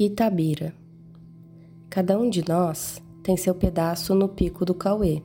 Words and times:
Itabira. 0.00 0.72
Cada 1.90 2.16
um 2.16 2.30
de 2.30 2.48
nós 2.48 3.02
tem 3.20 3.36
seu 3.36 3.52
pedaço 3.52 4.14
no 4.14 4.28
pico 4.28 4.64
do 4.64 4.72
Cauê. 4.72 5.24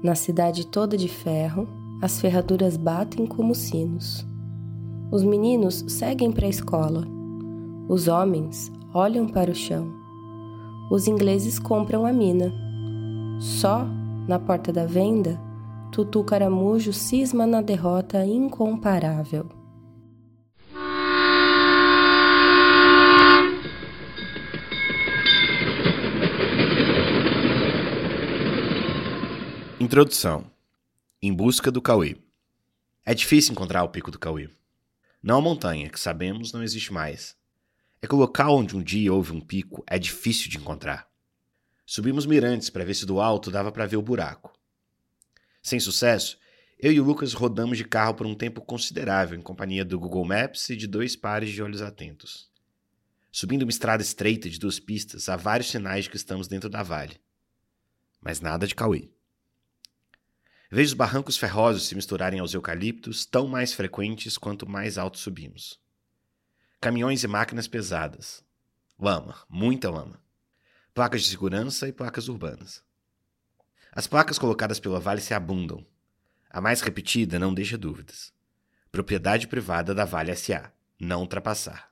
Na 0.00 0.14
cidade 0.14 0.64
toda 0.64 0.96
de 0.96 1.08
ferro, 1.08 1.66
as 2.00 2.20
ferraduras 2.20 2.76
batem 2.76 3.26
como 3.26 3.52
sinos. 3.52 4.24
Os 5.10 5.24
meninos 5.24 5.84
seguem 5.88 6.30
para 6.30 6.46
a 6.46 6.48
escola. 6.48 7.04
Os 7.88 8.06
homens 8.06 8.70
olham 8.94 9.26
para 9.26 9.50
o 9.50 9.54
chão. 9.56 9.92
Os 10.88 11.08
ingleses 11.08 11.58
compram 11.58 12.06
a 12.06 12.12
mina. 12.12 12.52
Só, 13.40 13.84
na 14.28 14.38
porta 14.38 14.72
da 14.72 14.86
venda, 14.86 15.36
Tutu 15.90 16.22
Caramujo 16.22 16.92
cisma 16.92 17.44
na 17.44 17.60
derrota 17.60 18.24
incomparável. 18.24 19.46
Introdução. 29.94 30.50
Em 31.22 31.32
busca 31.32 31.70
do 31.70 31.80
Cauê. 31.80 32.16
É 33.06 33.14
difícil 33.14 33.52
encontrar 33.52 33.84
o 33.84 33.88
pico 33.88 34.10
do 34.10 34.18
Cauê. 34.18 34.50
Não 35.22 35.38
a 35.38 35.40
montanha, 35.40 35.88
que 35.88 36.00
sabemos 36.00 36.52
não 36.52 36.64
existe 36.64 36.92
mais. 36.92 37.36
É 38.02 38.08
que 38.08 38.14
o 38.16 38.18
local 38.18 38.56
onde 38.56 38.76
um 38.76 38.82
dia 38.82 39.14
houve 39.14 39.30
um 39.30 39.40
pico 39.40 39.84
é 39.86 39.96
difícil 39.96 40.50
de 40.50 40.58
encontrar. 40.58 41.08
Subimos 41.86 42.26
mirantes 42.26 42.70
para 42.70 42.84
ver 42.84 42.94
se 42.94 43.06
do 43.06 43.20
alto 43.20 43.52
dava 43.52 43.70
para 43.70 43.86
ver 43.86 43.96
o 43.96 44.02
buraco. 44.02 44.52
Sem 45.62 45.78
sucesso, 45.78 46.40
eu 46.76 46.90
e 46.90 46.98
o 46.98 47.04
Lucas 47.04 47.32
rodamos 47.32 47.78
de 47.78 47.84
carro 47.84 48.14
por 48.14 48.26
um 48.26 48.34
tempo 48.34 48.60
considerável 48.62 49.38
em 49.38 49.42
companhia 49.42 49.84
do 49.84 50.00
Google 50.00 50.24
Maps 50.24 50.70
e 50.70 50.76
de 50.76 50.88
dois 50.88 51.14
pares 51.14 51.52
de 51.52 51.62
olhos 51.62 51.80
atentos. 51.80 52.50
Subindo 53.30 53.62
uma 53.62 53.70
estrada 53.70 54.02
estreita 54.02 54.50
de 54.50 54.58
duas 54.58 54.80
pistas, 54.80 55.28
há 55.28 55.36
vários 55.36 55.70
sinais 55.70 56.06
de 56.06 56.10
que 56.10 56.16
estamos 56.16 56.48
dentro 56.48 56.68
da 56.68 56.82
vale. 56.82 57.20
Mas 58.20 58.40
nada 58.40 58.66
de 58.66 58.74
Cauê. 58.74 59.14
Vejo 60.74 60.88
os 60.88 60.94
barrancos 60.94 61.36
ferrosos 61.36 61.86
se 61.86 61.94
misturarem 61.94 62.40
aos 62.40 62.52
eucaliptos, 62.52 63.24
tão 63.24 63.46
mais 63.46 63.72
frequentes 63.72 64.36
quanto 64.36 64.68
mais 64.68 64.98
alto 64.98 65.18
subimos. 65.18 65.78
Caminhões 66.80 67.22
e 67.22 67.28
máquinas 67.28 67.68
pesadas. 67.68 68.44
Lama, 68.98 69.36
muita 69.48 69.88
lama. 69.88 70.20
Placas 70.92 71.22
de 71.22 71.28
segurança 71.28 71.86
e 71.86 71.92
placas 71.92 72.26
urbanas. 72.26 72.82
As 73.92 74.08
placas 74.08 74.36
colocadas 74.36 74.80
pela 74.80 74.98
Vale 74.98 75.20
se 75.20 75.32
abundam. 75.32 75.86
A 76.50 76.60
mais 76.60 76.80
repetida 76.80 77.38
não 77.38 77.54
deixa 77.54 77.78
dúvidas. 77.78 78.32
Propriedade 78.90 79.46
privada 79.46 79.94
da 79.94 80.04
Vale 80.04 80.34
SA. 80.34 80.72
Não 80.98 81.20
ultrapassar. 81.20 81.88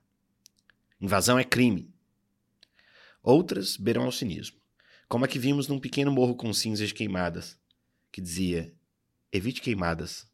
Invasão 1.01 1.39
é 1.39 1.45
crime. 1.45 1.95
Outras 3.23 3.77
beiram 3.77 4.03
ao 4.03 4.11
cinismo, 4.11 4.59
como 5.09 5.25
a 5.25 5.29
que 5.29 5.39
vimos 5.39 5.69
num 5.69 5.79
pequeno 5.79 6.11
morro 6.11 6.35
com 6.35 6.53
cinzas 6.53 6.91
queimadas, 6.91 7.62
que 8.13 8.21
dizia: 8.21 8.73
evite 9.33 9.63
queimadas, 9.63 10.31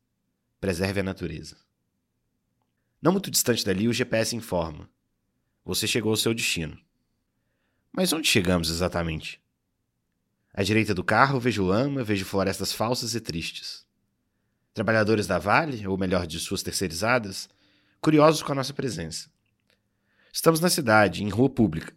preserve 0.61 1.01
a 1.01 1.05
natureza. 1.05 1.57
Não 3.01 3.13
muito 3.13 3.31
distante 3.31 3.65
dali, 3.65 3.87
o 3.87 3.93
GPS 3.93 4.35
informa: 4.35 4.91
você 5.65 5.87
chegou 5.87 6.11
ao 6.11 6.17
seu 6.17 6.35
destino. 6.35 6.77
Mas 7.93 8.13
onde 8.13 8.29
chegamos 8.29 8.69
exatamente? 8.69 9.41
À 10.53 10.63
direita 10.65 10.93
do 10.93 11.05
carro, 11.05 11.39
vejo 11.39 11.65
lama, 11.65 12.03
vejo 12.03 12.25
florestas 12.25 12.73
falsas 12.73 13.15
e 13.15 13.21
tristes. 13.21 13.87
Trabalhadores 14.75 15.27
da 15.27 15.39
Vale, 15.39 15.87
ou 15.87 15.97
melhor, 15.97 16.27
de 16.27 16.41
suas 16.41 16.63
terceirizadas, 16.63 17.49
curiosos 18.01 18.43
com 18.43 18.53
a 18.53 18.55
nossa 18.57 18.75
presença. 18.75 19.31
Estamos 20.33 20.61
na 20.61 20.69
cidade, 20.69 21.23
em 21.23 21.29
rua 21.29 21.49
pública, 21.49 21.95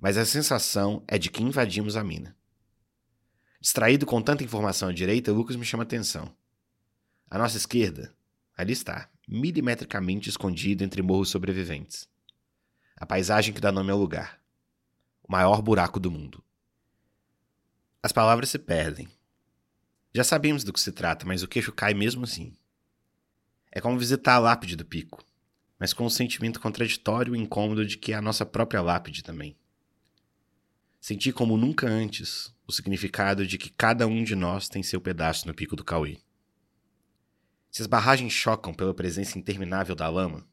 mas 0.00 0.16
a 0.16 0.24
sensação 0.24 1.02
é 1.08 1.18
de 1.18 1.30
que 1.30 1.42
invadimos 1.42 1.96
a 1.96 2.04
mina. 2.04 2.37
Distraído 3.60 4.06
com 4.06 4.22
tanta 4.22 4.44
informação 4.44 4.88
à 4.88 4.92
direita, 4.92 5.32
Lucas 5.32 5.56
me 5.56 5.64
chama 5.64 5.82
a 5.82 5.86
atenção. 5.86 6.32
À 7.28 7.36
nossa 7.36 7.56
esquerda, 7.56 8.14
ali 8.56 8.72
está, 8.72 9.10
milimetricamente 9.26 10.28
escondido 10.28 10.84
entre 10.84 11.02
morros 11.02 11.28
sobreviventes. 11.28 12.08
A 12.96 13.04
paisagem 13.04 13.52
que 13.52 13.60
dá 13.60 13.72
nome 13.72 13.90
ao 13.90 13.98
lugar. 13.98 14.40
O 15.22 15.32
maior 15.32 15.60
buraco 15.60 15.98
do 16.00 16.10
mundo. 16.10 16.42
As 18.02 18.12
palavras 18.12 18.48
se 18.48 18.58
perdem. 18.58 19.08
Já 20.14 20.24
sabemos 20.24 20.64
do 20.64 20.72
que 20.72 20.80
se 20.80 20.92
trata, 20.92 21.26
mas 21.26 21.42
o 21.42 21.48
queixo 21.48 21.72
cai 21.72 21.94
mesmo 21.94 22.24
assim. 22.24 22.56
É 23.70 23.80
como 23.80 23.98
visitar 23.98 24.34
a 24.34 24.38
lápide 24.38 24.76
do 24.76 24.84
pico, 24.84 25.22
mas 25.78 25.92
com 25.92 26.06
um 26.06 26.10
sentimento 26.10 26.60
contraditório 26.60 27.34
e 27.34 27.38
incômodo 27.38 27.84
de 27.84 27.98
que 27.98 28.12
é 28.12 28.16
a 28.16 28.22
nossa 28.22 28.46
própria 28.46 28.80
lápide 28.80 29.22
também. 29.22 29.56
Senti 31.08 31.32
como 31.32 31.56
nunca 31.56 31.88
antes 31.88 32.54
o 32.66 32.70
significado 32.70 33.46
de 33.46 33.56
que 33.56 33.70
cada 33.70 34.06
um 34.06 34.22
de 34.22 34.34
nós 34.34 34.68
tem 34.68 34.82
seu 34.82 35.00
pedaço 35.00 35.48
no 35.48 35.54
pico 35.54 35.74
do 35.74 35.82
Cauê. 35.82 36.18
Se 37.70 37.80
as 37.80 37.88
barragens 37.88 38.30
chocam 38.30 38.74
pela 38.74 38.92
presença 38.92 39.38
interminável 39.38 39.94
da 39.94 40.06
lama, 40.10 40.46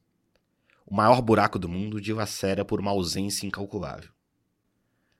o 0.86 0.96
maior 0.96 1.22
buraco 1.22 1.60
do 1.60 1.68
mundo 1.68 2.00
dilacera 2.00 2.64
por 2.64 2.80
uma 2.80 2.92
ausência 2.92 3.46
incalculável. 3.46 4.10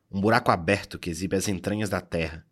Um 0.10 0.22
buraco 0.22 0.52
aberto 0.52 0.98
que 0.98 1.10
exibe 1.10 1.36
as 1.36 1.50
entranhas 1.50 1.90
da 1.90 2.00
Terra 2.00 2.48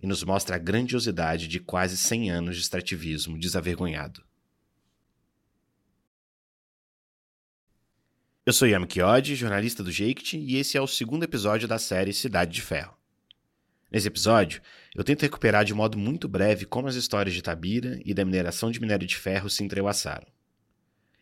e 0.00 0.06
nos 0.06 0.24
mostra 0.24 0.56
a 0.56 0.58
grandiosidade 0.58 1.46
de 1.46 1.60
quase 1.60 1.98
100 1.98 2.30
anos 2.30 2.56
de 2.56 2.62
extrativismo 2.62 3.38
desavergonhado. 3.38 4.24
Eu 8.44 8.52
sou 8.52 8.66
Yami 8.66 8.88
Kiodi, 8.88 9.36
jornalista 9.36 9.84
do 9.84 9.92
Jeikt, 9.92 10.36
e 10.36 10.56
esse 10.56 10.76
é 10.76 10.80
o 10.80 10.86
segundo 10.88 11.22
episódio 11.22 11.68
da 11.68 11.78
série 11.78 12.12
Cidade 12.12 12.50
de 12.50 12.60
Ferro. 12.60 12.92
Nesse 13.88 14.08
episódio, 14.08 14.60
eu 14.96 15.04
tento 15.04 15.22
recuperar 15.22 15.64
de 15.64 15.72
modo 15.72 15.96
muito 15.96 16.26
breve 16.28 16.66
como 16.66 16.88
as 16.88 16.96
histórias 16.96 17.36
de 17.36 17.40
Tabira 17.40 18.00
e 18.04 18.12
da 18.12 18.24
mineração 18.24 18.72
de 18.72 18.80
minério 18.80 19.06
de 19.06 19.16
ferro 19.16 19.48
se 19.48 19.62
entrelaçaram. 19.62 20.26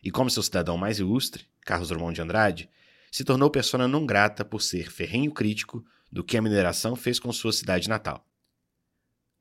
E 0.03 0.11
como 0.11 0.31
seu 0.31 0.43
cidadão 0.43 0.79
mais 0.79 0.99
ilustre, 0.99 1.45
Carlos 1.61 1.91
Drummond 1.91 2.15
de 2.15 2.23
Andrade, 2.23 2.71
se 3.13 3.23
tornou 3.23 3.51
persona 3.51 3.87
não 3.87 4.07
grata 4.07 4.43
por 4.43 4.63
ser 4.63 4.91
ferrenho 4.91 5.31
crítico 5.31 5.85
do 6.11 6.25
que 6.25 6.39
a 6.39 6.43
mineração 6.43 6.97
fez 6.97 7.19
com 7.21 7.31
sua 7.35 7.53
cidade 7.53 7.87
natal. 7.87 8.27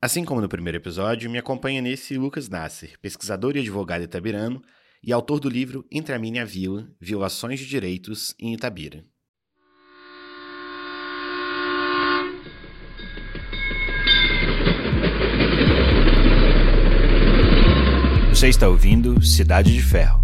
Assim 0.02 0.22
como 0.22 0.42
no 0.42 0.50
primeiro 0.50 0.76
episódio, 0.76 1.30
me 1.30 1.38
acompanha 1.38 1.80
nesse 1.80 2.18
Lucas 2.18 2.46
Nasser, 2.46 2.98
pesquisador 3.00 3.56
e 3.56 3.60
advogado 3.60 4.02
itabirano, 4.02 4.62
e 5.02 5.12
autor 5.12 5.40
do 5.40 5.48
livro 5.48 5.86
Entre 5.90 6.14
a 6.14 6.18
Mina 6.18 6.38
e 6.38 6.40
a 6.40 6.44
Vila: 6.44 6.90
Violações 7.00 7.60
de 7.60 7.66
Direitos 7.66 8.34
em 8.38 8.54
Itabira. 8.54 9.04
Você 18.30 18.48
está 18.48 18.68
ouvindo 18.68 19.22
Cidade 19.22 19.72
de 19.72 19.82
Ferro 19.82 20.20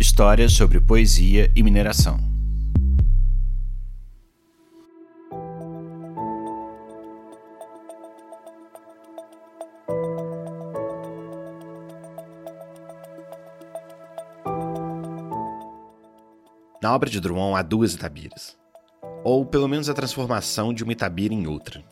Histórias 0.00 0.52
sobre 0.52 0.78
poesia 0.80 1.50
e 1.56 1.62
mineração. 1.62 2.27
Na 16.80 16.94
obra 16.94 17.10
de 17.10 17.20
Drummond 17.20 17.58
há 17.58 17.62
duas 17.62 17.94
Itabiras, 17.94 18.56
ou 19.24 19.44
pelo 19.44 19.66
menos 19.66 19.88
a 19.88 19.94
transformação 19.94 20.72
de 20.72 20.84
uma 20.84 20.92
Itabira 20.92 21.34
em 21.34 21.44
outra. 21.44 21.82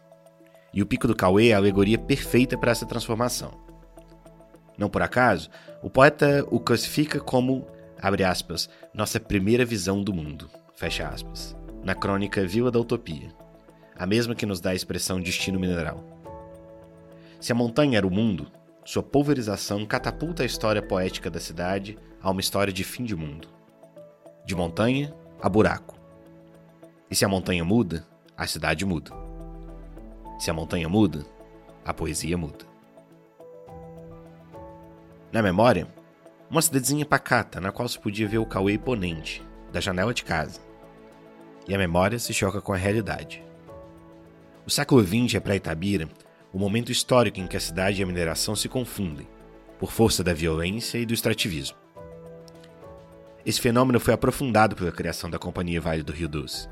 E 0.73 0.81
o 0.81 0.87
Pico 0.87 1.09
do 1.09 1.17
Cauê 1.17 1.49
é 1.49 1.55
a 1.55 1.57
alegoria 1.57 1.99
perfeita 1.99 2.57
para 2.57 2.71
essa 2.71 2.87
transformação. 2.87 3.51
Não 4.79 4.89
por 4.89 5.03
acaso, 5.03 5.51
o 5.83 5.91
poeta 5.91 6.47
o 6.53 6.61
classifica 6.61 7.19
como, 7.19 7.67
abre 8.01 8.23
aspas, 8.23 8.71
nossa 8.95 9.19
primeira 9.19 9.65
visão 9.65 10.05
do 10.05 10.15
mundo, 10.15 10.49
fecha 10.77 11.09
aspas, 11.09 11.57
na 11.83 11.95
crônica 11.97 12.47
Vila 12.47 12.71
da 12.71 12.79
Utopia, 12.79 13.35
a 13.99 14.07
mesma 14.07 14.37
que 14.37 14.47
nos 14.47 14.61
dá 14.61 14.71
a 14.71 14.77
expressão 14.77 15.21
destino 15.21 15.59
mineral. 15.59 16.05
Se 17.41 17.51
a 17.51 17.57
montanha 17.57 17.99
era 17.99 18.07
o 18.07 18.11
mundo, 18.11 18.47
sua 18.85 19.03
pulverização 19.03 19.85
catapulta 19.85 20.45
a 20.45 20.47
história 20.47 20.81
poética 20.81 21.29
da 21.29 21.41
cidade 21.41 21.99
a 22.23 22.31
uma 22.31 22.41
história 22.41 22.73
de 22.73 22.85
fim 22.85 23.03
de 23.03 23.17
mundo 23.17 23.56
de 24.47 24.55
montanha 24.55 25.13
a 25.43 25.49
buraco. 25.49 25.99
E 27.11 27.17
se 27.17 27.25
a 27.25 27.29
montanha 27.29 27.65
muda, 27.65 28.07
a 28.37 28.47
cidade 28.47 28.87
muda. 28.87 29.11
Se 30.39 30.49
a 30.49 30.55
montanha 30.55 30.89
muda, 30.89 31.27
a 31.85 31.93
poesia 31.93 32.39
muda. 32.39 32.65
Na 35.33 35.43
memória, 35.43 35.89
uma 36.49 36.63
cidadezinha 36.63 37.05
pacata 37.05 37.61
na 37.61 37.73
qual 37.73 37.89
se 37.89 37.99
podia 37.99 38.29
ver 38.29 38.39
o 38.39 38.47
Cauê 38.47 38.75
imponente, 38.75 39.43
da 39.73 39.81
janela 39.81 40.15
de 40.15 40.23
casa. 40.23 40.61
E 41.67 41.75
a 41.75 41.79
memória 41.79 42.19
se 42.21 42.33
choca 42.33 42.61
com 42.61 42.73
a 42.73 42.77
realidade. 42.77 43.43
O 44.65 44.71
século 44.71 45.05
XX 45.05 45.35
é 45.35 45.41
para 45.41 45.57
Itabira 45.57 46.09
o 46.53 46.59
momento 46.59 46.93
histórico 46.93 47.41
em 47.41 47.49
que 47.49 47.57
a 47.57 47.61
cidade 47.61 48.01
e 48.01 48.05
a 48.05 48.07
mineração 48.07 48.55
se 48.55 48.69
confundem, 48.69 49.27
por 49.77 49.91
força 49.91 50.23
da 50.23 50.33
violência 50.33 50.99
e 50.99 51.05
do 51.05 51.13
extrativismo. 51.13 51.77
Esse 53.47 53.61
fenômeno 53.61 54.01
foi 54.01 54.13
aprofundado 54.13 54.75
pela 54.75 54.91
criação 54.91 55.31
da 55.31 55.39
Companhia 55.39 55.81
Vale 55.81 56.03
do 56.03 56.13
Rio 56.13 56.29
Doce. 56.29 56.69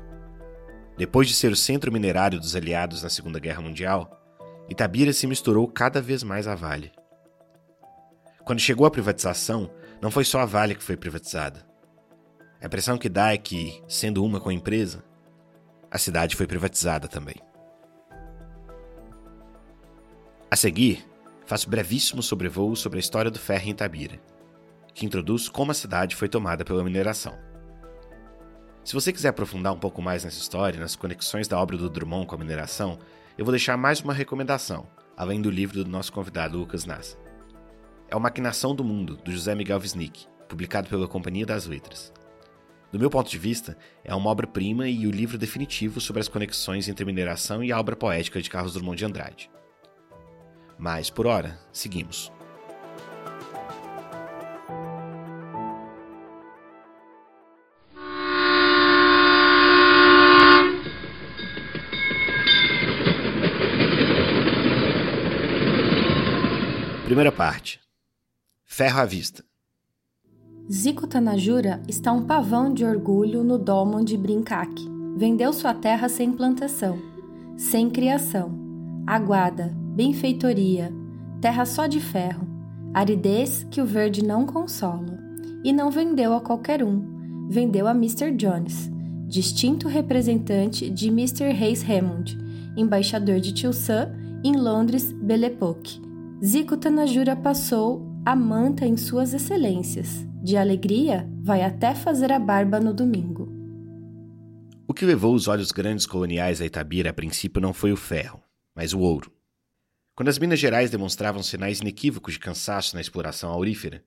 Depois 0.97 1.25
de 1.25 1.33
ser 1.33 1.49
o 1.49 1.55
centro 1.55 1.89
minerário 1.89 2.37
dos 2.37 2.53
aliados 2.53 3.01
na 3.01 3.07
Segunda 3.07 3.39
Guerra 3.39 3.61
Mundial, 3.61 4.21
Itabira 4.69 5.13
se 5.13 5.25
misturou 5.25 5.69
cada 5.69 6.01
vez 6.01 6.21
mais 6.21 6.49
à 6.49 6.53
Vale. 6.53 6.91
Quando 8.43 8.59
chegou 8.59 8.85
a 8.85 8.91
privatização, 8.91 9.71
não 10.01 10.11
foi 10.11 10.25
só 10.25 10.41
a 10.41 10.45
Vale 10.45 10.75
que 10.75 10.83
foi 10.83 10.97
privatizada. 10.97 11.65
A 12.61 12.65
impressão 12.65 12.97
que 12.97 13.07
dá 13.07 13.31
é 13.31 13.37
que, 13.37 13.81
sendo 13.87 14.21
uma 14.21 14.41
com 14.41 14.49
a 14.49 14.53
empresa, 14.53 15.01
a 15.89 15.97
cidade 15.97 16.35
foi 16.35 16.45
privatizada 16.45 17.07
também. 17.07 17.35
A 20.51 20.57
seguir, 20.57 21.05
faço 21.45 21.69
brevíssimo 21.69 22.21
sobrevoo 22.21 22.75
sobre 22.75 22.97
a 22.97 22.99
história 22.99 23.31
do 23.31 23.39
ferro 23.39 23.65
em 23.65 23.71
Itabira, 23.71 24.19
que 24.95 25.05
introduz 25.05 25.49
como 25.49 25.71
a 25.71 25.75
cidade 25.75 26.15
foi 26.15 26.29
tomada 26.29 26.63
pela 26.63 26.83
mineração. 26.83 27.37
Se 28.81 28.93
você 28.93 29.11
quiser 29.11 29.29
aprofundar 29.29 29.73
um 29.73 29.79
pouco 29.79 30.01
mais 30.01 30.23
nessa 30.23 30.39
história, 30.39 30.79
nas 30.79 30.95
conexões 30.95 31.49
da 31.49 31.59
obra 31.59 31.75
do 31.75 31.89
Drummond 31.89 32.25
com 32.25 32.35
a 32.35 32.37
mineração, 32.37 32.97
eu 33.37 33.43
vou 33.43 33.51
deixar 33.51 33.75
mais 33.75 33.99
uma 33.99 34.13
recomendação, 34.13 34.87
além 35.17 35.41
do 35.41 35.51
livro 35.51 35.83
do 35.83 35.89
nosso 35.89 36.13
convidado 36.13 36.57
Lucas 36.57 36.85
Nassa. 36.85 37.17
É 38.07 38.15
o 38.15 38.19
Maquinação 38.21 38.73
do 38.73 38.85
Mundo, 38.85 39.17
do 39.17 39.31
José 39.31 39.53
Miguel 39.53 39.79
Wisnik, 39.79 40.27
publicado 40.47 40.87
pela 40.87 41.07
Companhia 41.07 41.45
das 41.45 41.65
Letras. 41.65 42.13
Do 42.89 42.99
meu 42.99 43.09
ponto 43.09 43.29
de 43.29 43.37
vista, 43.37 43.77
é 44.01 44.15
uma 44.15 44.29
obra-prima 44.29 44.87
e 44.87 45.05
o 45.05 45.11
livro 45.11 45.37
definitivo 45.37 45.99
sobre 45.99 46.21
as 46.21 46.29
conexões 46.29 46.87
entre 46.87 47.03
mineração 47.03 47.61
e 47.61 47.71
a 47.71 47.79
obra 47.79 47.97
poética 47.97 48.41
de 48.41 48.49
Carlos 48.49 48.75
Drummond 48.75 48.97
de 48.97 49.05
Andrade. 49.05 49.51
Mas, 50.77 51.09
por 51.09 51.27
hora, 51.27 51.59
seguimos. 51.73 52.31
Primeira 67.05 67.31
parte. 67.31 67.79
Ferro 68.65 68.99
à 68.99 69.05
vista. 69.05 69.43
Zico 70.71 71.05
Tanajura 71.05 71.79
está 71.87 72.11
um 72.11 72.25
pavão 72.25 72.73
de 72.73 72.83
orgulho 72.83 73.43
no 73.43 73.59
domo 73.59 74.03
de 74.03 74.17
Brincac. 74.17 74.73
Vendeu 75.15 75.53
sua 75.53 75.75
terra 75.75 76.09
sem 76.09 76.31
plantação, 76.31 76.97
sem 77.55 77.91
criação, 77.91 78.57
aguada, 79.05 79.71
benfeitoria, 79.95 80.91
terra 81.39 81.63
só 81.63 81.85
de 81.85 81.99
ferro, 81.99 82.47
aridez 82.91 83.67
que 83.69 83.79
o 83.79 83.85
verde 83.85 84.23
não 84.23 84.47
consola. 84.47 85.19
E 85.63 85.71
não 85.71 85.91
vendeu 85.91 86.33
a 86.33 86.41
qualquer 86.41 86.83
um, 86.83 87.47
vendeu 87.47 87.87
a 87.87 87.91
Mr. 87.91 88.31
Jones, 88.31 88.91
distinto 89.27 89.87
representante 89.87 90.89
de 90.89 91.09
Mr. 91.09 91.51
Reis 91.51 91.87
Hammond, 91.87 92.35
embaixador 92.75 93.39
de 93.39 93.53
Tilsan 93.53 94.11
em 94.43 94.57
Londres, 94.57 95.11
Belle 95.11 95.45
Époque. 95.45 96.03
Zico 96.43 96.75
Tanajura 96.75 97.33
passou 97.33 98.05
a 98.25 98.35
manta 98.35 98.85
em 98.85 98.97
suas 98.97 99.33
excelências. 99.33 100.27
De 100.43 100.57
alegria, 100.57 101.25
vai 101.41 101.63
até 101.63 101.95
fazer 101.95 102.29
a 102.29 102.37
barba 102.37 102.77
no 102.77 102.93
domingo. 102.93 103.49
O 104.85 104.93
que 104.93 105.05
levou 105.05 105.33
os 105.33 105.47
olhos 105.47 105.71
grandes 105.71 106.05
coloniais 106.05 106.59
a 106.59 106.65
Itabira 106.65 107.11
a 107.11 107.13
princípio 107.13 107.61
não 107.61 107.73
foi 107.73 107.93
o 107.93 107.97
ferro, 107.97 108.43
mas 108.75 108.93
o 108.93 108.99
ouro. 108.99 109.31
Quando 110.13 110.27
as 110.27 110.37
Minas 110.37 110.59
Gerais 110.59 110.91
demonstravam 110.91 111.41
sinais 111.41 111.79
inequívocos 111.79 112.33
de 112.33 112.39
cansaço 112.39 112.95
na 112.95 113.01
exploração 113.01 113.49
aurífera, 113.49 114.03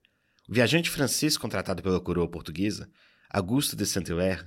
o 0.47 0.53
viajante 0.53 0.91
francês 0.91 1.39
contratado 1.39 1.83
pela 1.83 2.01
coroa 2.01 2.29
portuguesa, 2.29 2.91
Augusto 3.31 3.75
de 3.75 3.87
Saint-Hilaire, 3.87 4.47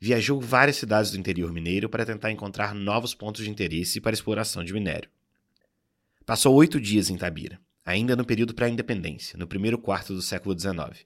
viajou 0.00 0.40
várias 0.40 0.76
cidades 0.76 1.12
do 1.12 1.18
interior 1.18 1.52
mineiro 1.52 1.88
para 1.88 2.04
tentar 2.04 2.32
encontrar 2.32 2.74
novos 2.74 3.14
pontos 3.14 3.44
de 3.44 3.50
interesse 3.50 4.00
para 4.00 4.10
a 4.10 4.14
exploração 4.14 4.64
de 4.64 4.72
minério. 4.72 5.08
Passou 6.24 6.54
oito 6.54 6.80
dias 6.80 7.10
em 7.10 7.16
Tabira, 7.16 7.60
ainda 7.84 8.14
no 8.14 8.24
período 8.24 8.54
pré-independência, 8.54 9.36
no 9.36 9.46
primeiro 9.46 9.76
quarto 9.76 10.14
do 10.14 10.22
século 10.22 10.56
XIX, 10.58 11.04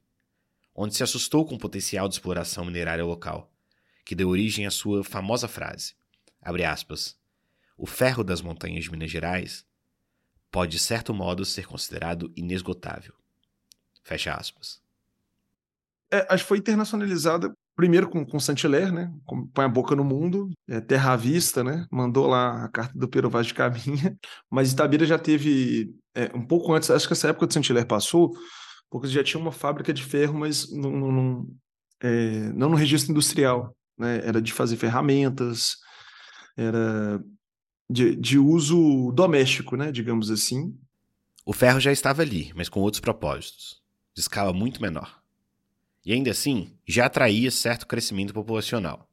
onde 0.75 0.95
se 0.95 1.03
assustou 1.03 1.47
com 1.47 1.55
o 1.55 1.59
potencial 1.59 2.07
de 2.07 2.15
exploração 2.15 2.67
minerária 2.67 3.05
local, 3.05 3.51
que 4.05 4.15
deu 4.15 4.29
origem 4.29 4.67
à 4.67 4.71
sua 4.71 5.03
famosa 5.03 5.49
frase, 5.49 5.95
aspas, 6.67 7.19
o 7.79 7.87
ferro 7.87 8.23
das 8.23 8.43
montanhas 8.43 8.85
de 8.85 8.91
Minas 8.91 9.11
Gerais 9.11 9.67
pode, 10.51 10.73
de 10.73 10.79
certo 10.79 11.15
modo, 11.15 11.45
ser 11.45 11.67
considerado 11.67 12.33
inesgotável. 12.37 13.15
Fecha 14.03 14.35
aspas. 14.35 14.83
É, 16.11 16.27
acho 16.31 16.45
que 16.45 16.49
foi 16.49 16.59
internacionalizada 16.59 17.53
primeiro 17.76 18.08
com, 18.08 18.25
com 18.25 18.40
Saint-Hilaire, 18.40 18.90
né? 18.90 19.12
Põe 19.52 19.67
a 19.67 19.69
boca 19.69 19.94
no 19.94 20.02
mundo, 20.02 20.50
é, 20.67 20.81
terra 20.81 21.12
à 21.12 21.17
vista, 21.17 21.62
né? 21.62 21.87
Mandou 21.93 22.26
lá 22.26 22.64
a 22.64 22.69
carta 22.69 22.99
do 22.99 23.06
Pero 23.06 23.28
Vaz 23.28 23.46
de 23.46 23.55
Caminha, 23.55 24.17
mas 24.50 24.73
Itabira 24.73 25.05
já 25.05 25.19
teve, 25.19 25.94
é, 26.14 26.34
um 26.34 26.44
pouco 26.44 26.73
antes, 26.73 26.90
acho 26.90 27.06
que 27.06 27.12
essa 27.12 27.28
época 27.28 27.46
do 27.46 27.52
Saint-Hilaire 27.52 27.87
passou, 27.87 28.34
porque 28.90 29.06
já 29.08 29.23
tinha 29.23 29.40
uma 29.40 29.52
fábrica 29.52 29.93
de 29.93 30.02
ferro, 30.02 30.38
mas 30.38 30.73
não, 30.73 31.46
é, 32.02 32.50
não 32.55 32.70
no 32.70 32.76
registro 32.76 33.12
industrial, 33.12 33.76
né? 33.99 34.22
Era 34.25 34.40
de 34.40 34.52
fazer 34.52 34.76
ferramentas, 34.76 35.76
era 36.56 37.22
de, 37.90 38.17
de 38.17 38.38
uso 38.38 39.12
doméstico, 39.12 39.76
né? 39.76 39.93
Digamos 39.93 40.31
assim. 40.31 40.75
O 41.44 41.52
ferro 41.52 41.79
já 41.79 41.93
estava 41.93 42.22
ali, 42.22 42.52
mas 42.56 42.69
com 42.69 42.81
outros 42.81 43.00
propósitos, 43.00 43.81
de 44.14 44.22
escala 44.22 44.52
muito 44.52 44.81
menor 44.81 45.25
e 46.06 46.12
ainda 46.12 46.31
assim 46.31 46.73
já 46.87 47.06
atraía 47.06 47.50
certo 47.50 47.85
crescimento 47.85 48.32
populacional. 48.32 49.11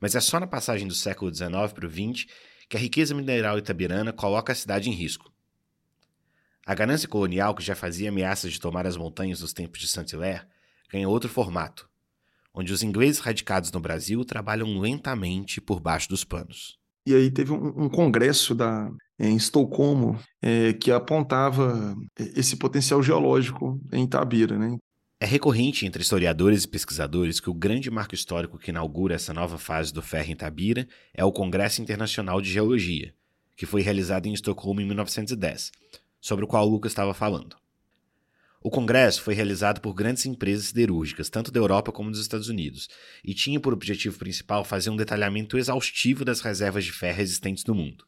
Mas 0.00 0.14
é 0.14 0.20
só 0.20 0.40
na 0.40 0.46
passagem 0.46 0.88
do 0.88 0.94
século 0.94 1.32
XIX 1.32 1.50
para 1.74 1.86
o 1.86 1.90
XX 1.90 2.26
que 2.68 2.78
a 2.78 2.80
riqueza 2.80 3.14
mineral 3.14 3.58
itabirana 3.58 4.10
coloca 4.10 4.52
a 4.52 4.56
cidade 4.56 4.88
em 4.88 4.94
risco. 4.94 5.30
A 6.66 6.74
ganância 6.74 7.06
colonial, 7.06 7.54
que 7.54 7.62
já 7.62 7.74
fazia 7.74 8.08
ameaças 8.08 8.52
de 8.52 8.60
tomar 8.60 8.86
as 8.86 8.96
montanhas 8.96 9.42
nos 9.42 9.52
tempos 9.52 9.80
de 9.80 9.88
Saint-Hilaire, 9.88 10.46
ganha 10.90 11.08
outro 11.08 11.28
formato, 11.28 11.88
onde 12.54 12.72
os 12.72 12.82
ingleses 12.82 13.20
radicados 13.20 13.70
no 13.70 13.80
Brasil 13.80 14.24
trabalham 14.24 14.80
lentamente 14.80 15.60
por 15.60 15.78
baixo 15.78 16.08
dos 16.08 16.24
panos. 16.24 16.78
E 17.04 17.14
aí 17.14 17.30
teve 17.30 17.52
um, 17.52 17.84
um 17.84 17.88
congresso 17.88 18.54
da, 18.54 18.90
em 19.18 19.36
Estocolmo 19.36 20.18
é, 20.40 20.72
que 20.72 20.90
apontava 20.90 21.94
esse 22.16 22.56
potencial 22.56 23.02
geológico 23.02 23.78
em 23.92 24.04
Itabira. 24.04 24.56
Né? 24.56 24.78
É 25.22 25.24
recorrente 25.24 25.86
entre 25.86 26.02
historiadores 26.02 26.64
e 26.64 26.68
pesquisadores 26.68 27.38
que 27.38 27.48
o 27.48 27.54
grande 27.54 27.88
marco 27.88 28.12
histórico 28.12 28.58
que 28.58 28.72
inaugura 28.72 29.14
essa 29.14 29.32
nova 29.32 29.56
fase 29.56 29.94
do 29.94 30.02
ferro 30.02 30.32
em 30.32 30.34
Tabira 30.34 30.88
é 31.14 31.24
o 31.24 31.30
Congresso 31.30 31.80
Internacional 31.80 32.42
de 32.42 32.50
Geologia, 32.50 33.14
que 33.54 33.64
foi 33.64 33.82
realizado 33.82 34.26
em 34.26 34.32
Estocolmo 34.32 34.80
em 34.80 34.84
1910, 34.84 35.70
sobre 36.20 36.44
o 36.44 36.48
qual 36.48 36.66
o 36.66 36.68
Lucas 36.68 36.90
estava 36.90 37.14
falando. 37.14 37.56
O 38.60 38.68
congresso 38.68 39.22
foi 39.22 39.34
realizado 39.34 39.80
por 39.80 39.94
grandes 39.94 40.26
empresas 40.26 40.64
siderúrgicas, 40.64 41.30
tanto 41.30 41.52
da 41.52 41.60
Europa 41.60 41.92
como 41.92 42.10
dos 42.10 42.18
Estados 42.18 42.48
Unidos, 42.48 42.88
e 43.22 43.32
tinha 43.32 43.60
por 43.60 43.72
objetivo 43.72 44.18
principal 44.18 44.64
fazer 44.64 44.90
um 44.90 44.96
detalhamento 44.96 45.56
exaustivo 45.56 46.24
das 46.24 46.40
reservas 46.40 46.84
de 46.84 46.90
ferro 46.90 47.20
existentes 47.20 47.64
no 47.64 47.76
mundo. 47.76 48.04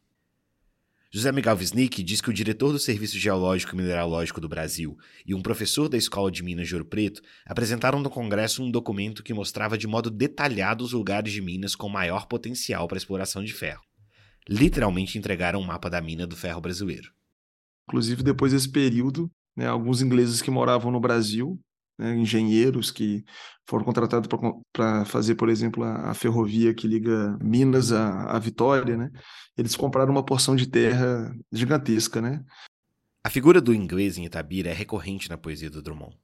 José 1.14 1.30
Miguel 1.30 1.56
Wisnik 1.56 2.02
diz 2.02 2.20
que 2.20 2.28
o 2.28 2.32
diretor 2.32 2.72
do 2.72 2.78
Serviço 2.80 3.16
Geológico 3.16 3.72
e 3.72 3.76
Mineralógico 3.76 4.40
do 4.40 4.48
Brasil 4.48 4.98
e 5.24 5.32
um 5.32 5.40
professor 5.40 5.88
da 5.88 5.96
Escola 5.96 6.28
de 6.28 6.42
Minas 6.42 6.66
de 6.66 6.74
Ouro 6.74 6.84
Preto 6.84 7.22
apresentaram 7.46 8.00
no 8.00 8.10
Congresso 8.10 8.64
um 8.64 8.68
documento 8.68 9.22
que 9.22 9.32
mostrava 9.32 9.78
de 9.78 9.86
modo 9.86 10.10
detalhado 10.10 10.82
os 10.82 10.90
lugares 10.90 11.32
de 11.32 11.40
Minas 11.40 11.76
com 11.76 11.88
maior 11.88 12.26
potencial 12.26 12.88
para 12.88 12.98
exploração 12.98 13.44
de 13.44 13.52
ferro. 13.52 13.80
Literalmente 14.48 15.16
entregaram 15.16 15.60
um 15.60 15.64
mapa 15.64 15.88
da 15.88 16.00
mina 16.00 16.26
do 16.26 16.34
ferro 16.34 16.60
brasileiro. 16.60 17.08
Inclusive, 17.88 18.24
depois 18.24 18.52
desse 18.52 18.68
período, 18.68 19.30
né, 19.56 19.68
alguns 19.68 20.02
ingleses 20.02 20.42
que 20.42 20.50
moravam 20.50 20.90
no 20.90 20.98
Brasil 20.98 21.60
né, 21.98 22.16
engenheiros 22.16 22.90
que 22.90 23.24
foram 23.66 23.84
contratados 23.84 24.28
para 24.72 25.04
fazer, 25.04 25.34
por 25.36 25.48
exemplo, 25.48 25.82
a, 25.82 26.10
a, 26.10 26.14
ferrovia 26.14 26.74
que 26.74 26.86
liga 26.86 27.38
Minas 27.40 27.92
a, 27.92 28.24
a 28.24 28.38
Vitória, 28.38 28.96
né? 28.96 29.10
Eles 29.56 29.76
compraram 29.76 30.10
uma 30.10 30.24
porção 30.24 30.54
de 30.56 30.66
terra 30.66 31.34
gigantesca, 31.52 32.20
né? 32.20 32.44
A 33.22 33.30
figura 33.30 33.60
do 33.60 33.72
inglês 33.72 34.18
em 34.18 34.24
Itabira 34.24 34.70
é 34.70 34.74
recorrente 34.74 35.30
na 35.30 35.38
poesia 35.38 35.70
do 35.70 35.80
Drummond. 35.80 36.18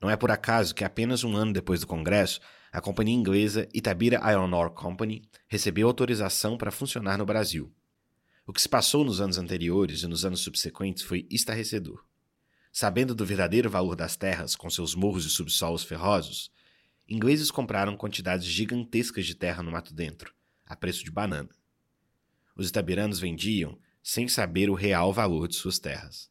Não 0.00 0.10
é 0.10 0.16
por 0.16 0.30
acaso 0.30 0.74
que 0.74 0.84
apenas 0.84 1.24
um 1.24 1.34
ano 1.34 1.52
depois 1.52 1.80
do 1.80 1.86
Congresso, 1.86 2.40
a 2.70 2.80
companhia 2.80 3.14
inglesa 3.14 3.68
Itabira 3.72 4.20
Iron 4.30 4.52
Ore 4.52 4.74
Company 4.74 5.22
recebeu 5.48 5.86
autorização 5.88 6.58
para 6.58 6.70
funcionar 6.70 7.16
no 7.16 7.24
Brasil. 7.24 7.72
O 8.46 8.52
que 8.52 8.60
se 8.60 8.68
passou 8.68 9.04
nos 9.04 9.20
anos 9.20 9.38
anteriores 9.38 10.02
e 10.02 10.06
nos 10.06 10.24
anos 10.24 10.40
subsequentes 10.40 11.02
foi 11.02 11.26
estarrecedor. 11.30 12.04
Sabendo 12.76 13.14
do 13.14 13.24
verdadeiro 13.24 13.70
valor 13.70 13.94
das 13.94 14.16
terras 14.16 14.56
com 14.56 14.68
seus 14.68 14.96
morros 14.96 15.24
e 15.24 15.30
subsolos 15.30 15.84
ferrosos, 15.84 16.50
ingleses 17.08 17.48
compraram 17.48 17.96
quantidades 17.96 18.48
gigantescas 18.48 19.24
de 19.24 19.36
terra 19.36 19.62
no 19.62 19.70
mato 19.70 19.94
dentro, 19.94 20.34
a 20.66 20.74
preço 20.74 21.04
de 21.04 21.10
banana. 21.12 21.50
Os 22.56 22.68
itabiranos 22.68 23.20
vendiam 23.20 23.78
sem 24.02 24.26
saber 24.26 24.68
o 24.70 24.74
real 24.74 25.12
valor 25.12 25.46
de 25.46 25.54
suas 25.54 25.78
terras. 25.78 26.28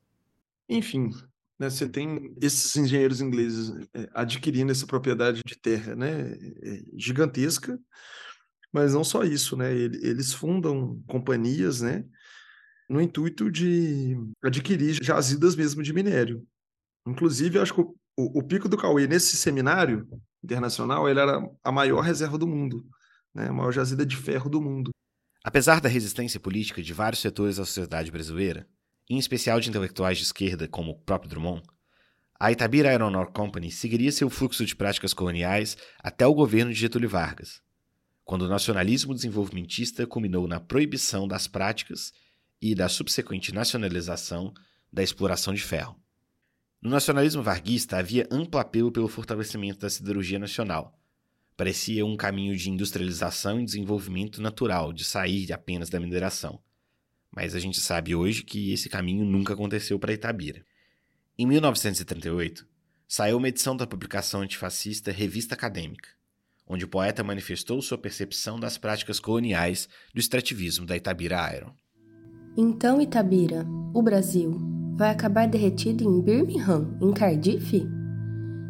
Enfim, 0.68 1.12
né, 1.58 1.70
você 1.70 1.88
tem 1.88 2.36
esses 2.42 2.76
engenheiros 2.76 3.22
ingleses 3.22 3.88
é, 3.94 4.10
adquirindo 4.14 4.70
essa 4.70 4.86
propriedade 4.86 5.40
de 5.46 5.56
terra 5.56 5.96
né, 5.96 6.34
é, 6.34 6.84
gigantesca, 6.98 7.80
mas 8.70 8.94
não 8.94 9.06
só 9.06 9.24
isso, 9.24 9.56
né, 9.56 9.74
eles 9.74 10.34
fundam 10.34 11.02
companhias 11.08 11.80
né, 11.80 12.04
no 12.94 13.02
intuito 13.02 13.50
de 13.50 14.16
adquirir 14.44 15.04
jazidas 15.04 15.56
mesmo 15.56 15.82
de 15.82 15.92
minério. 15.92 16.46
Inclusive, 17.08 17.58
acho 17.58 17.74
que 17.74 17.82
o, 17.82 17.96
o, 18.16 18.44
Pico 18.44 18.70
do 18.70 18.78
Cauê, 18.78 19.08
nesse 19.08 19.36
seminário 19.36 20.08
internacional, 20.44 21.10
ele 21.10 21.20
era 21.20 21.42
a 21.64 21.72
maior 21.72 22.02
reserva 22.02 22.38
do 22.38 22.46
mundo, 22.46 22.86
né, 23.34 23.48
a 23.48 23.54
maior 23.54 23.72
jazida 23.72 24.06
de 24.06 24.16
ferro 24.16 24.48
do 24.48 24.62
mundo. 24.62 24.92
Apesar 25.44 25.82
da 25.82 25.90
resistência 25.90 26.40
política 26.40 26.84
de 26.84 26.94
vários 26.94 27.20
setores 27.20 27.58
da 27.58 27.66
sociedade 27.66 28.12
brasileira, 28.12 28.68
em 29.10 29.18
especial 29.18 29.60
de 29.60 29.70
intelectuais 29.70 30.20
de 30.20 30.26
esquerda 30.26 30.68
como 30.68 30.92
o 30.92 31.00
próprio 31.00 31.32
Drummond, 31.32 31.64
a 32.40 32.52
Itabira 32.52 32.94
Iron 32.94 33.26
Company 33.26 33.72
seguiria 33.72 34.12
seu 34.12 34.30
fluxo 34.30 34.64
de 34.66 34.76
práticas 34.76 35.16
coloniais 35.16 35.76
até 35.98 36.28
o 36.28 36.34
governo 36.36 36.72
de 36.72 36.80
Getúlio 36.80 37.10
Vargas, 37.10 37.60
quando 38.24 38.44
o 38.44 38.50
nacionalismo 38.50 39.16
desenvolvimentista 39.16 40.06
culminou 40.06 40.48
na 40.48 40.60
proibição 40.60 41.28
das 41.28 41.48
práticas 41.48 42.14
e 42.64 42.74
da 42.74 42.88
subsequente 42.88 43.54
nacionalização 43.54 44.54
da 44.92 45.04
exploração 45.04 45.54
de 45.54 45.62
ferro. 45.62 46.00
No 46.82 46.90
nacionalismo 46.90 47.44
varguista 47.44 47.98
havia 47.98 48.28
amplo 48.32 48.60
apelo 48.60 48.92
pelo 48.92 49.08
fortalecimento 49.08 49.80
da 49.80 49.90
siderurgia 49.90 50.40
nacional, 50.40 51.00
Parecia 51.56 52.04
um 52.04 52.18
caminho 52.18 52.58
de 52.58 52.70
industrialização 52.70 53.60
e 53.60 53.66
desenvolvimento 53.66 54.42
natural, 54.42 54.92
de 54.92 55.06
sair 55.06 55.54
apenas 55.54 55.88
da 55.88 56.00
mineração. 56.00 56.60
Mas 57.30 57.54
a 57.54 57.60
gente 57.60 57.80
sabe 57.80 58.16
hoje 58.16 58.44
que 58.44 58.74
esse 58.74 58.90
caminho 58.90 59.24
nunca 59.24 59.54
aconteceu 59.54 60.00
para 60.00 60.14
Itabira. 60.14 60.66
Em 61.38 61.46
1938, 61.46 62.68
saiu 63.08 63.38
uma 63.38 63.50
edição 63.50 63.78
da 63.78 63.86
publicação 63.86 64.42
antifascista 64.42 65.12
Revista 65.12 65.54
Acadêmica, 65.54 66.10
onde 66.66 66.86
o 66.86 66.88
poeta 66.88 67.24
manifestou 67.24 67.82
sua 67.84 68.00
percepção 68.00 68.60
das 68.60 68.80
práticas 68.80 69.20
coloniais 69.20 69.88
do 70.12 70.20
extrativismo 70.20 70.88
da 70.88 70.98
Itabira 70.98 71.56
Iron. 71.56 71.76
Então, 72.56 73.02
Itabira, 73.02 73.66
o 73.94 74.02
Brasil, 74.02 74.62
vai 74.96 75.10
acabar 75.10 75.48
derretido 75.48 76.04
em 76.04 76.22
Birmingham, 76.22 76.88
em 77.02 77.12
Cardiff? 77.12 77.90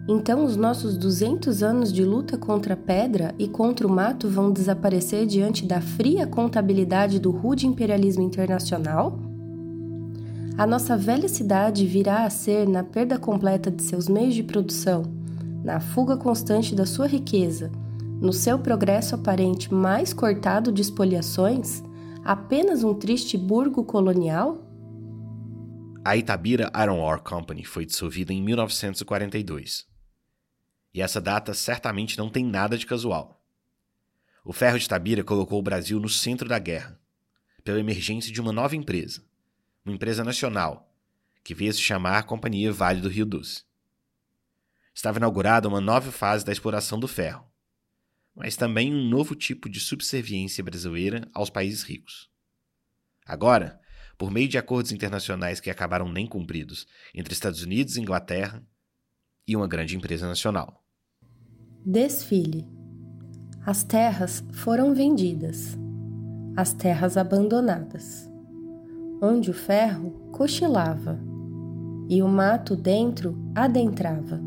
Então 0.08 0.46
os 0.46 0.56
nossos 0.56 0.98
200 0.98 1.64
anos 1.64 1.92
de 1.92 2.04
luta 2.04 2.38
contra 2.38 2.74
a 2.74 2.78
pedra 2.78 3.34
e 3.38 3.48
contra 3.48 3.88
o 3.88 3.92
mato 3.92 4.30
vão 4.30 4.52
desaparecer 4.52 5.26
diante 5.26 5.66
da 5.66 5.80
fria 5.80 6.28
contabilidade 6.28 7.20
do 7.20 7.32
rude 7.32 7.68
imperialismo 7.68 8.24
internacional? 8.24 9.20
A 10.58 10.68
nossa 10.68 10.96
velha 10.96 11.28
cidade 11.28 11.86
virá 11.86 12.26
a 12.26 12.30
ser, 12.30 12.68
na 12.68 12.84
perda 12.84 13.18
completa 13.18 13.72
de 13.72 13.82
seus 13.82 14.08
meios 14.08 14.36
de 14.36 14.44
produção, 14.44 15.04
na 15.64 15.80
fuga 15.80 16.16
constante 16.16 16.76
da 16.76 16.86
sua 16.86 17.08
riqueza, 17.08 17.72
no 18.22 18.32
seu 18.32 18.60
progresso 18.60 19.16
aparente 19.16 19.74
mais 19.74 20.14
cortado 20.14 20.72
de 20.72 20.82
espoliações, 20.82 21.84
apenas 22.24 22.84
um 22.84 22.94
triste 22.94 23.38
burgo 23.38 23.84
colonial? 23.84 24.66
A 26.06 26.16
Itabira 26.16 26.72
Iron 26.82 27.00
Ore 27.00 27.22
Company 27.22 27.66
foi 27.66 27.86
dissolvida 27.86 28.32
em 28.32 28.42
1942. 28.42 29.86
E 30.94 31.02
essa 31.02 31.20
data 31.20 31.54
certamente 31.54 32.18
não 32.18 32.30
tem 32.30 32.46
nada 32.46 32.78
de 32.78 32.86
casual. 32.86 33.42
O 34.46 34.54
Ferro 34.54 34.80
de 34.80 34.88
Tabira 34.88 35.24
colocou 35.24 35.60
o 35.60 35.64
Brasil 35.64 36.00
no 36.00 36.10
centro 36.10 36.48
da 36.48 36.60
guerra, 36.60 37.00
pela 37.64 37.80
emergência 37.80 38.32
de 38.32 38.40
uma 38.40 38.52
nova 38.52 38.76
empresa, 38.76 39.24
uma 39.86 39.96
empresa 39.96 40.24
nacional, 40.24 40.94
que 41.44 41.54
veio 41.54 41.74
se 41.74 41.82
chamar 41.82 42.24
Companhia 42.24 42.72
Vale 42.72 43.02
do 43.02 43.10
Rio 43.10 43.26
Doce. 43.26 43.64
Estava 44.94 45.18
inaugurada 45.18 45.68
uma 45.68 45.82
nova 45.82 46.12
fase 46.12 46.46
da 46.46 46.52
exploração 46.52 47.00
do 47.00 47.08
ferro, 47.08 47.46
mas 48.36 48.56
também 48.56 48.94
um 48.94 49.08
novo 49.08 49.36
tipo 49.36 49.70
de 49.70 49.80
subserviência 49.80 50.64
brasileira 50.64 51.28
aos 51.34 51.50
países 51.50 51.84
ricos. 51.84 52.30
Agora, 53.26 53.80
por 54.18 54.32
meio 54.32 54.48
de 54.48 54.58
acordos 54.58 54.92
internacionais 54.92 55.60
que 55.60 55.70
acabaram 55.70 56.12
nem 56.12 56.26
cumpridos 56.26 56.88
entre 57.14 57.34
Estados 57.34 57.62
Unidos 57.62 57.96
e 57.96 58.02
Inglaterra 58.02 58.64
e 59.48 59.56
uma 59.56 59.68
grande 59.68 59.96
empresa 59.96 60.28
nacional. 60.28 60.84
Desfile. 61.86 62.66
As 63.66 63.84
terras 63.84 64.44
foram 64.52 64.94
vendidas, 64.94 65.78
as 66.56 66.74
terras 66.74 67.18
abandonadas, 67.18 68.30
onde 69.22 69.50
o 69.50 69.54
ferro 69.54 70.12
cochilava 70.32 71.20
e 72.10 72.22
o 72.22 72.28
mato 72.28 72.76
dentro 72.76 73.38
adentrava. 73.56 74.42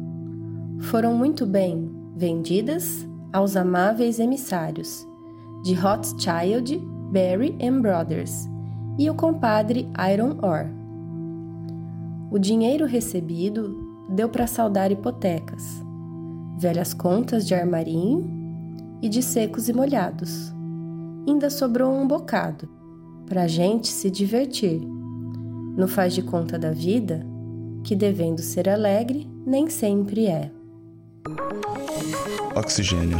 Foram 0.81 1.17
muito 1.17 1.47
bem 1.47 1.91
vendidas 2.15 3.07
aos 3.33 3.57
amáveis 3.57 4.19
emissários 4.19 5.07
de 5.63 5.75
Rothschild, 5.75 6.79
Berry 7.11 7.57
and 7.63 7.81
Brothers 7.81 8.49
e 8.99 9.09
o 9.11 9.15
compadre 9.15 9.89
Iron 10.13 10.39
Ore. 10.43 10.71
O 12.31 12.39
dinheiro 12.39 12.87
recebido 12.87 14.05
deu 14.09 14.29
para 14.29 14.47
saldar 14.47 14.91
hipotecas 14.91 15.87
velhas 16.57 16.95
contas 16.95 17.47
de 17.47 17.55
armarinho 17.55 18.25
e 19.03 19.09
de 19.09 19.23
secos 19.23 19.69
e 19.69 19.73
molhados. 19.73 20.53
Ainda 21.29 21.51
sobrou 21.51 21.93
um 21.93 22.09
bocado 22.09 22.69
para 23.27 23.43
a 23.43 23.49
gente 23.49 23.89
se 23.89 24.11
divertir. 24.11 24.81
No 25.77 25.87
faz 25.87 26.15
de 26.15 26.23
conta 26.23 26.59
da 26.59 26.71
vida, 26.71 27.27
que 27.85 27.95
devendo 27.95 28.41
ser 28.41 28.69
alegre, 28.69 29.31
nem 29.45 29.69
sempre 29.69 30.27
é. 30.27 30.51
Oxigênio. 32.55 33.19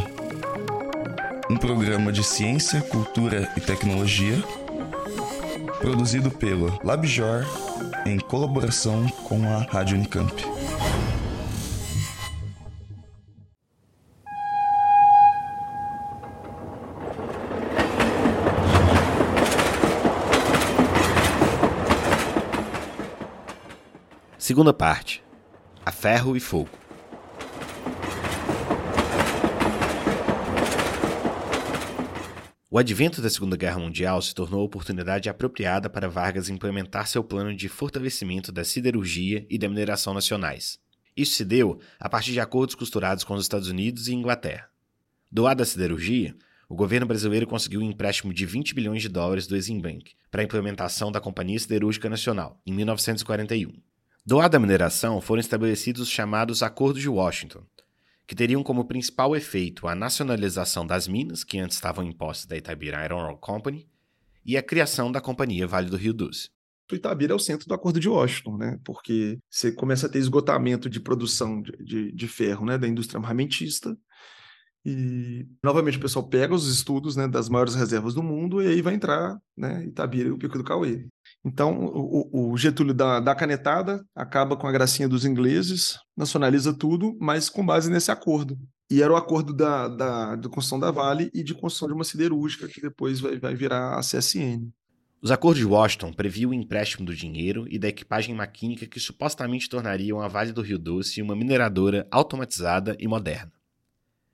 Um 1.51 1.57
programa 1.57 2.13
de 2.13 2.23
ciência, 2.23 2.81
cultura 2.83 3.53
e 3.57 3.61
tecnologia 3.61 4.43
produzido 5.81 6.31
pelo 6.31 6.81
LabJOR 6.83 7.45
em 8.05 8.19
colaboração 8.19 9.09
com 9.25 9.45
a 9.49 9.59
Rádio 9.59 9.97
Unicamp. 9.97 10.33
Segunda 24.39 24.73
parte: 24.73 25.23
A 25.85 25.91
Ferro 25.91 26.37
e 26.37 26.41
Fogo. 26.41 26.86
O 32.77 32.79
advento 32.79 33.23
da 33.23 33.31
Segunda 33.31 33.57
Guerra 33.57 33.79
Mundial 33.79 34.21
se 34.21 34.35
tornou 34.35 34.61
a 34.61 34.65
oportunidade 34.65 35.31
apropriada 35.31 35.89
para 35.89 36.11
Vargas 36.11 36.51
implementar 36.51 37.09
seu 37.09 37.25
plano 37.25 37.57
de 37.57 37.71
fortalecimento 37.71 38.53
da 38.53 38.65
siderurgia 38.65 39.47
e 39.49 39.57
da 39.57 39.67
mineração 39.67 40.13
nacionais. 40.13 40.79
Isso 41.17 41.37
se 41.37 41.43
deu 41.43 41.81
a 41.99 42.07
partir 42.07 42.33
de 42.33 42.41
acordos 42.41 42.75
costurados 42.75 43.25
com 43.25 43.33
os 43.33 43.41
Estados 43.41 43.69
Unidos 43.69 44.09
e 44.09 44.15
Inglaterra. 44.15 44.69
Do 45.33 45.45
lado 45.45 45.57
da 45.57 45.65
siderurgia, 45.65 46.37
o 46.69 46.77
governo 46.77 47.07
brasileiro 47.07 47.47
conseguiu 47.47 47.81
um 47.81 47.91
empréstimo 47.91 48.35
de 48.35 48.45
20 48.45 48.75
bilhões 48.75 49.01
de 49.01 49.09
dólares 49.09 49.47
do 49.47 49.57
Exim 49.57 49.81
Bank 49.81 50.13
para 50.31 50.43
a 50.43 50.45
implementação 50.45 51.11
da 51.11 51.19
Companhia 51.19 51.59
Siderúrgica 51.59 52.11
Nacional, 52.11 52.61
em 52.67 52.75
1941. 52.75 53.73
Do 54.27 54.37
lado 54.37 54.53
da 54.53 54.59
mineração, 54.59 55.19
foram 55.23 55.41
estabelecidos 55.41 56.03
os 56.03 56.11
chamados 56.11 56.63
Acordos 56.63 57.01
de 57.01 57.09
Washington, 57.09 57.63
que 58.27 58.35
teriam 58.35 58.63
como 58.63 58.87
principal 58.87 59.37
efeito 59.37 59.87
a 59.87 59.95
nacionalização 59.95 60.87
das 60.87 61.07
minas, 61.07 61.45
que 61.45 61.59
antes 61.59 61.77
estavam 61.77 62.05
em 62.05 62.13
posse 62.13 62.49
da 62.49 62.57
Itabira 62.57 63.05
Iron 63.05 63.23
Ore 63.23 63.39
Company, 63.41 63.89
e 64.45 64.57
a 64.57 64.63
criação 64.63 65.11
da 65.11 65.21
Companhia 65.21 65.67
Vale 65.67 65.91
do 65.91 65.97
Rio 65.97 66.15
Doce. 66.15 66.51
O 66.91 66.95
Itabira 66.95 67.33
é 67.33 67.37
o 67.37 67.41
centro 67.41 67.67
do 67.67 67.75
Acordo 67.75 67.99
de 67.99 68.09
Washington, 68.09 68.57
né? 68.57 68.79
porque 68.85 69.39
você 69.51 69.73
começa 69.73 70.07
a 70.07 70.09
ter 70.09 70.19
esgotamento 70.19 70.89
de 70.89 71.01
produção 71.01 71.61
de, 71.61 71.73
de, 71.85 72.13
de 72.13 72.29
ferro 72.29 72.65
né? 72.65 72.79
da 72.79 72.87
indústria 72.87 73.19
armamentista, 73.19 73.97
e, 74.89 75.45
novamente, 75.65 75.99
o 75.99 76.01
pessoal 76.01 76.29
pega 76.29 76.55
os 76.55 76.69
estudos 76.69 77.17
né, 77.17 77.27
das 77.27 77.49
maiores 77.49 77.75
reservas 77.75 78.15
do 78.15 78.23
mundo 78.23 78.63
e 78.63 78.69
aí 78.69 78.81
vai 78.81 78.95
entrar 78.95 79.37
né, 79.57 79.85
Itabira 79.85 80.29
e 80.29 80.31
o 80.31 80.39
Pico 80.39 80.57
do 80.57 80.63
Cauê. 80.63 81.09
Então, 81.47 81.79
o, 81.79 82.51
o 82.51 82.59
Getúlio 82.59 82.93
dá, 82.93 83.21
dá 83.21 83.33
canetada, 83.33 84.05
acaba 84.17 84.57
com 84.57 84.67
a 84.67 84.73
gracinha 84.73 85.09
dos 85.09 85.25
ingleses, 85.25 85.97
nacionaliza 86.17 86.77
tudo, 86.77 87.17
mas 87.21 87.49
com 87.49 87.65
base 87.65 87.89
nesse 87.89 88.11
acordo. 88.11 88.59
E 88.91 89.01
era 89.01 89.13
o 89.13 89.17
acordo 89.17 89.55
da, 89.55 89.87
da, 89.87 90.35
da 90.35 90.49
construção 90.49 90.81
da 90.81 90.91
Vale 90.91 91.31
e 91.33 91.45
de 91.45 91.55
construção 91.55 91.87
de 91.87 91.95
uma 91.95 92.03
siderúrgica, 92.03 92.67
que 92.67 92.81
depois 92.81 93.21
vai, 93.21 93.39
vai 93.39 93.55
virar 93.55 93.97
a 93.97 94.01
CSN. 94.01 94.73
Os 95.23 95.31
acordos 95.31 95.61
de 95.61 95.67
Washington 95.67 96.13
previam 96.13 96.51
o 96.51 96.55
empréstimo 96.55 97.07
do 97.07 97.15
dinheiro 97.15 97.65
e 97.71 97.79
da 97.79 97.87
equipagem 97.87 98.35
maquínica 98.35 98.85
que 98.85 98.99
supostamente 98.99 99.69
tornariam 99.69 100.21
a 100.21 100.27
Vale 100.27 100.53
do 100.53 100.63
Rio 100.63 100.81
Doce 100.81 101.23
uma 101.23 101.37
mineradora 101.37 102.09
automatizada 102.11 102.97
e 102.99 103.07
moderna. 103.07 103.53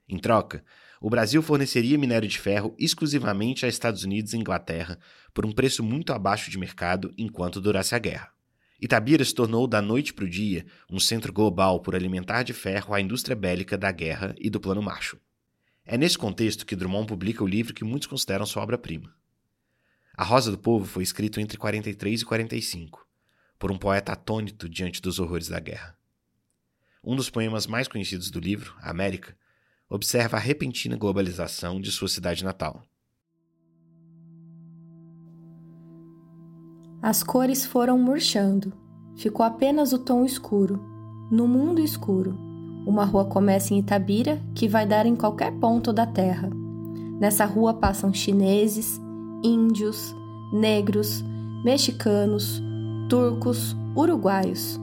Em 0.09 0.17
troca, 0.17 0.63
o 1.03 1.09
Brasil 1.09 1.41
forneceria 1.41 1.97
minério 1.97 2.29
de 2.29 2.39
ferro 2.39 2.73
exclusivamente 2.79 3.65
a 3.65 3.67
Estados 3.67 4.05
Unidos 4.05 4.31
e 4.31 4.37
Inglaterra 4.37 4.97
por 5.33 5.45
um 5.45 5.51
preço 5.51 5.83
muito 5.83 6.13
abaixo 6.13 6.49
de 6.49 6.57
mercado 6.57 7.13
enquanto 7.17 7.59
durasse 7.59 7.93
a 7.93 7.99
guerra. 7.99 8.31
Itabira 8.79 9.25
se 9.25 9.35
tornou, 9.35 9.67
da 9.67 9.81
noite 9.81 10.13
para 10.13 10.23
o 10.23 10.29
dia, 10.29 10.65
um 10.89 11.01
centro 11.01 11.33
global 11.33 11.81
por 11.81 11.93
alimentar 11.93 12.43
de 12.43 12.53
ferro 12.53 12.93
a 12.93 13.01
indústria 13.01 13.35
bélica 13.35 13.77
da 13.77 13.91
guerra 13.91 14.33
e 14.39 14.49
do 14.49 14.61
Plano 14.61 14.81
Marshall. 14.81 15.21
É 15.83 15.97
nesse 15.97 16.17
contexto 16.17 16.65
que 16.65 16.73
Drummond 16.73 17.07
publica 17.07 17.43
o 17.43 17.47
livro 17.47 17.73
que 17.73 17.83
muitos 17.83 18.07
consideram 18.07 18.45
sua 18.45 18.63
obra-prima. 18.63 19.13
A 20.15 20.23
Rosa 20.23 20.51
do 20.51 20.57
Povo 20.57 20.85
foi 20.85 21.03
escrito 21.03 21.41
entre 21.41 21.57
43 21.57 22.21
e 22.21 22.25
45, 22.25 23.05
por 23.59 23.73
um 23.73 23.77
poeta 23.77 24.13
atônito 24.13 24.69
diante 24.69 25.01
dos 25.01 25.19
horrores 25.19 25.49
da 25.49 25.59
guerra. 25.59 25.97
Um 27.03 27.13
dos 27.13 27.29
poemas 27.29 27.67
mais 27.67 27.89
conhecidos 27.89 28.31
do 28.31 28.39
livro, 28.39 28.73
América, 28.79 29.35
observa 29.93 30.37
a 30.37 30.39
repentina 30.39 30.97
globalização 30.97 31.79
de 31.79 31.91
sua 31.91 32.07
cidade 32.07 32.43
natal. 32.43 32.81
As 36.99 37.21
cores 37.21 37.63
foram 37.63 37.99
murchando. 37.99 38.73
Ficou 39.15 39.45
apenas 39.45 39.93
o 39.93 39.99
tom 39.99 40.25
escuro. 40.25 40.81
No 41.29 41.47
mundo 41.47 41.79
escuro. 41.79 42.35
Uma 42.87 43.05
rua 43.05 43.25
começa 43.25 43.73
em 43.73 43.79
Itabira, 43.79 44.41
que 44.55 44.67
vai 44.67 44.87
dar 44.87 45.05
em 45.05 45.15
qualquer 45.15 45.51
ponto 45.59 45.93
da 45.93 46.07
terra. 46.07 46.49
Nessa 47.19 47.45
rua 47.45 47.75
passam 47.75 48.11
chineses, 48.11 48.99
índios, 49.43 50.15
negros, 50.51 51.23
mexicanos, 51.63 52.59
turcos, 53.07 53.75
uruguaios. 53.95 54.79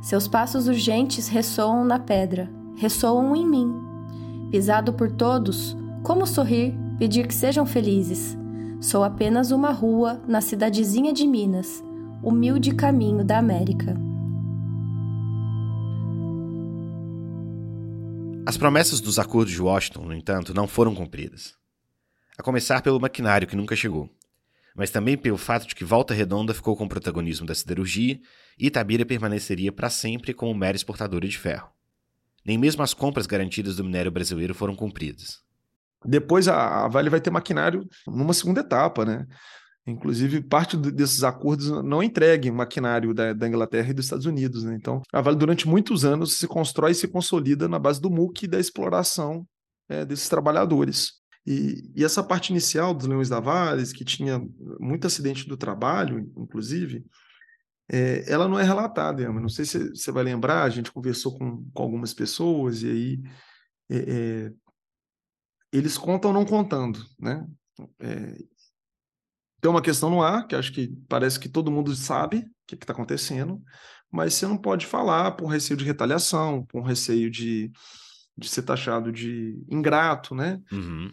Seus 0.00 0.28
passos 0.28 0.68
urgentes 0.68 1.26
ressoam 1.26 1.84
na 1.84 1.98
pedra, 1.98 2.48
ressoam 2.76 3.34
em 3.34 3.46
mim. 3.46 3.91
Pisado 4.52 4.92
por 4.92 5.10
todos, 5.10 5.76
como 6.04 6.26
sorrir, 6.28 6.72
pedir 6.98 7.26
que 7.26 7.34
sejam 7.34 7.66
felizes, 7.66 8.36
Sou 8.82 9.04
apenas 9.04 9.52
uma 9.52 9.70
rua 9.70 10.20
na 10.26 10.40
cidadezinha 10.40 11.12
de 11.12 11.24
Minas, 11.24 11.84
humilde 12.20 12.74
caminho 12.74 13.24
da 13.24 13.38
América. 13.38 13.96
As 18.44 18.56
promessas 18.56 19.00
dos 19.00 19.20
acordos 19.20 19.52
de 19.52 19.62
Washington, 19.62 20.06
no 20.06 20.12
entanto, 20.12 20.52
não 20.52 20.66
foram 20.66 20.96
cumpridas. 20.96 21.54
A 22.36 22.42
começar 22.42 22.82
pelo 22.82 22.98
maquinário 22.98 23.46
que 23.46 23.54
nunca 23.54 23.76
chegou, 23.76 24.10
mas 24.74 24.90
também 24.90 25.16
pelo 25.16 25.38
fato 25.38 25.64
de 25.68 25.76
que 25.76 25.84
Volta 25.84 26.12
Redonda 26.12 26.52
ficou 26.52 26.76
com 26.76 26.84
o 26.84 26.88
protagonismo 26.88 27.46
da 27.46 27.54
siderurgia 27.54 28.20
e 28.58 28.66
Itabira 28.66 29.06
permaneceria 29.06 29.70
para 29.70 29.88
sempre 29.90 30.34
como 30.34 30.52
mera 30.52 30.76
exportadora 30.76 31.28
de 31.28 31.38
ferro. 31.38 31.70
Nem 32.44 32.58
mesmo 32.58 32.82
as 32.82 32.94
compras 32.94 33.26
garantidas 33.26 33.76
do 33.76 33.84
minério 33.84 34.10
brasileiro 34.10 34.54
foram 34.54 34.74
cumpridas. 34.74 35.40
Depois 36.04 36.48
a, 36.48 36.88
Vale 36.88 37.10
vai 37.10 37.20
ter 37.20 37.30
maquinário 37.30 37.86
numa 38.06 38.32
segunda 38.32 38.60
etapa, 38.60 39.04
né? 39.04 39.26
Inclusive, 39.86 40.40
parte 40.42 40.76
desses 40.76 41.24
acordos 41.24 41.68
não 41.82 42.02
entreguem 42.02 42.52
maquinário 42.52 43.12
da, 43.12 43.32
da, 43.32 43.48
Inglaterra 43.48 43.90
e 43.90 43.92
dos 43.92 44.06
Estados 44.06 44.26
Unidos. 44.26 44.62
Né? 44.62 44.76
Então, 44.76 45.02
a 45.12 45.20
Vale, 45.20 45.36
durante 45.36 45.66
muitos 45.66 46.04
anos, 46.04 46.38
se 46.38 46.46
constrói 46.46 46.92
e 46.92 46.94
se 46.94 47.08
consolida 47.08 47.68
na 47.68 47.80
base 47.80 48.00
do 48.00 48.08
MUC 48.08 48.44
e 48.44 48.48
da 48.48 48.60
exploração 48.60 49.44
é, 49.88 50.04
desses 50.04 50.28
trabalhadores. 50.28 51.14
E, 51.44 51.90
e, 51.96 52.04
essa 52.04 52.22
parte 52.22 52.50
inicial 52.50 52.94
dos 52.94 53.08
Leões 53.08 53.28
da 53.28 53.40
Vale, 53.40 53.84
que 53.92 54.04
tinha 54.04 54.40
muito 54.78 55.06
acidente 55.06 55.48
do 55.48 55.56
trabalho, 55.56 56.30
inclusive, 56.36 57.04
é, 57.90 58.30
ela 58.30 58.48
não 58.48 58.58
é 58.58 58.62
relatada, 58.62 59.22
Emma. 59.22 59.40
Não 59.40 59.48
sei 59.48 59.64
se 59.64 59.90
você 59.90 60.10
vai 60.10 60.24
lembrar, 60.24 60.62
a 60.62 60.70
gente 60.70 60.92
conversou 60.92 61.36
com, 61.38 61.64
com 61.72 61.82
algumas 61.82 62.14
pessoas 62.14 62.82
e 62.82 62.90
aí 62.90 63.22
é, 63.90 63.96
é 63.98 64.52
eles 65.72 65.96
contam 65.96 66.32
não 66.32 66.44
contando, 66.44 67.02
né? 67.18 67.46
É, 67.98 68.36
tem 69.60 69.70
uma 69.70 69.80
questão 69.80 70.10
no 70.10 70.22
ar, 70.22 70.46
que 70.46 70.54
acho 70.54 70.72
que 70.72 70.94
parece 71.08 71.40
que 71.40 71.48
todo 71.48 71.70
mundo 71.70 71.94
sabe 71.94 72.38
o 72.38 72.44
que 72.66 72.74
está 72.74 72.92
acontecendo, 72.92 73.62
mas 74.10 74.34
você 74.34 74.46
não 74.46 74.58
pode 74.58 74.86
falar 74.86 75.32
por 75.32 75.46
receio 75.46 75.78
de 75.78 75.84
retaliação, 75.84 76.66
por 76.66 76.82
receio 76.82 77.30
de, 77.30 77.72
de 78.36 78.48
ser 78.48 78.62
taxado 78.62 79.10
de 79.10 79.64
ingrato, 79.70 80.34
né? 80.34 80.60
Uhum. 80.70 81.10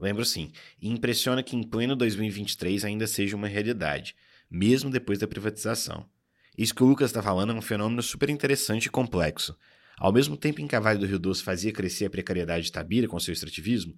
Lembro 0.00 0.24
sim. 0.24 0.50
E 0.80 0.88
impressiona 0.88 1.42
que 1.42 1.54
em 1.54 1.62
pleno 1.62 1.94
2023 1.94 2.84
ainda 2.84 3.06
seja 3.06 3.36
uma 3.36 3.46
realidade, 3.46 4.16
mesmo 4.50 4.90
depois 4.90 5.18
da 5.18 5.26
privatização. 5.26 6.08
Isso 6.56 6.74
que 6.74 6.82
o 6.82 6.86
Lucas 6.86 7.10
está 7.10 7.22
falando 7.22 7.52
é 7.52 7.54
um 7.54 7.62
fenômeno 7.62 8.02
super 8.02 8.28
interessante 8.30 8.86
e 8.86 8.90
complexo, 8.90 9.56
ao 9.98 10.12
mesmo 10.12 10.36
tempo 10.36 10.60
em 10.60 10.66
que 10.66 10.76
a 10.76 10.80
Vale 10.80 10.98
do 10.98 11.06
Rio 11.06 11.18
Doce 11.18 11.42
fazia 11.42 11.72
crescer 11.72 12.06
a 12.06 12.10
precariedade 12.10 12.66
de 12.66 12.72
Tabira 12.72 13.08
com 13.08 13.18
seu 13.18 13.32
extrativismo, 13.32 13.94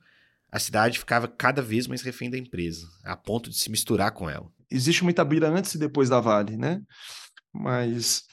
a 0.51 0.59
cidade 0.59 0.99
ficava 0.99 1.29
cada 1.29 1.63
vez 1.63 1.87
mais 1.87 2.03
refém 2.03 2.31
da 2.31 2.39
empresa, 2.39 2.89
a 3.05 3.17
ponto 3.17 3.51
de 3.51 3.57
se 3.57 3.71
misturar 3.71 4.13
com 4.13 4.29
ela. 4.29 4.51
Existe 4.71 5.03
uma 5.03 5.11
Itabira 5.11 5.49
antes 5.49 5.75
e 5.75 5.79
depois 5.79 6.09
da 6.09 6.21
Vale, 6.21 6.57
né? 6.57 6.83
Mas 7.53 8.25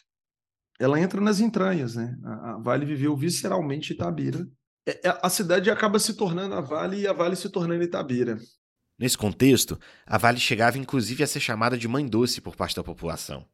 ela 0.80 1.00
entra 1.00 1.20
nas 1.20 1.40
entranhas, 1.40 1.96
né? 1.96 2.16
A 2.24 2.58
Vale 2.60 2.86
viveu 2.86 3.16
visceralmente 3.16 3.94
Itabira. 3.94 4.48
É, 4.88 5.10
é, 5.10 5.20
a 5.22 5.30
cidade 5.30 5.70
acaba 5.70 6.00
se 6.00 6.16
tornando 6.16 6.56
a 6.56 6.62
Vale 6.62 7.02
e 7.02 7.08
a 7.08 7.14
Vale 7.14 7.36
se 7.36 7.50
tornando 7.50 7.84
Itabira. 7.84 8.38
Nesse 9.00 9.18
contexto, 9.18 9.80
a 10.06 10.18
Vale 10.18 10.40
chegava 10.40 10.78
inclusive 10.78 11.24
a 11.24 11.28
ser 11.28 11.40
chamada 11.40 11.78
de 11.78 11.88
mãe 11.88 12.08
doce 12.08 12.42
por 12.42 12.56
parte 12.56 12.76
da 12.76 12.84
população. 12.84 13.46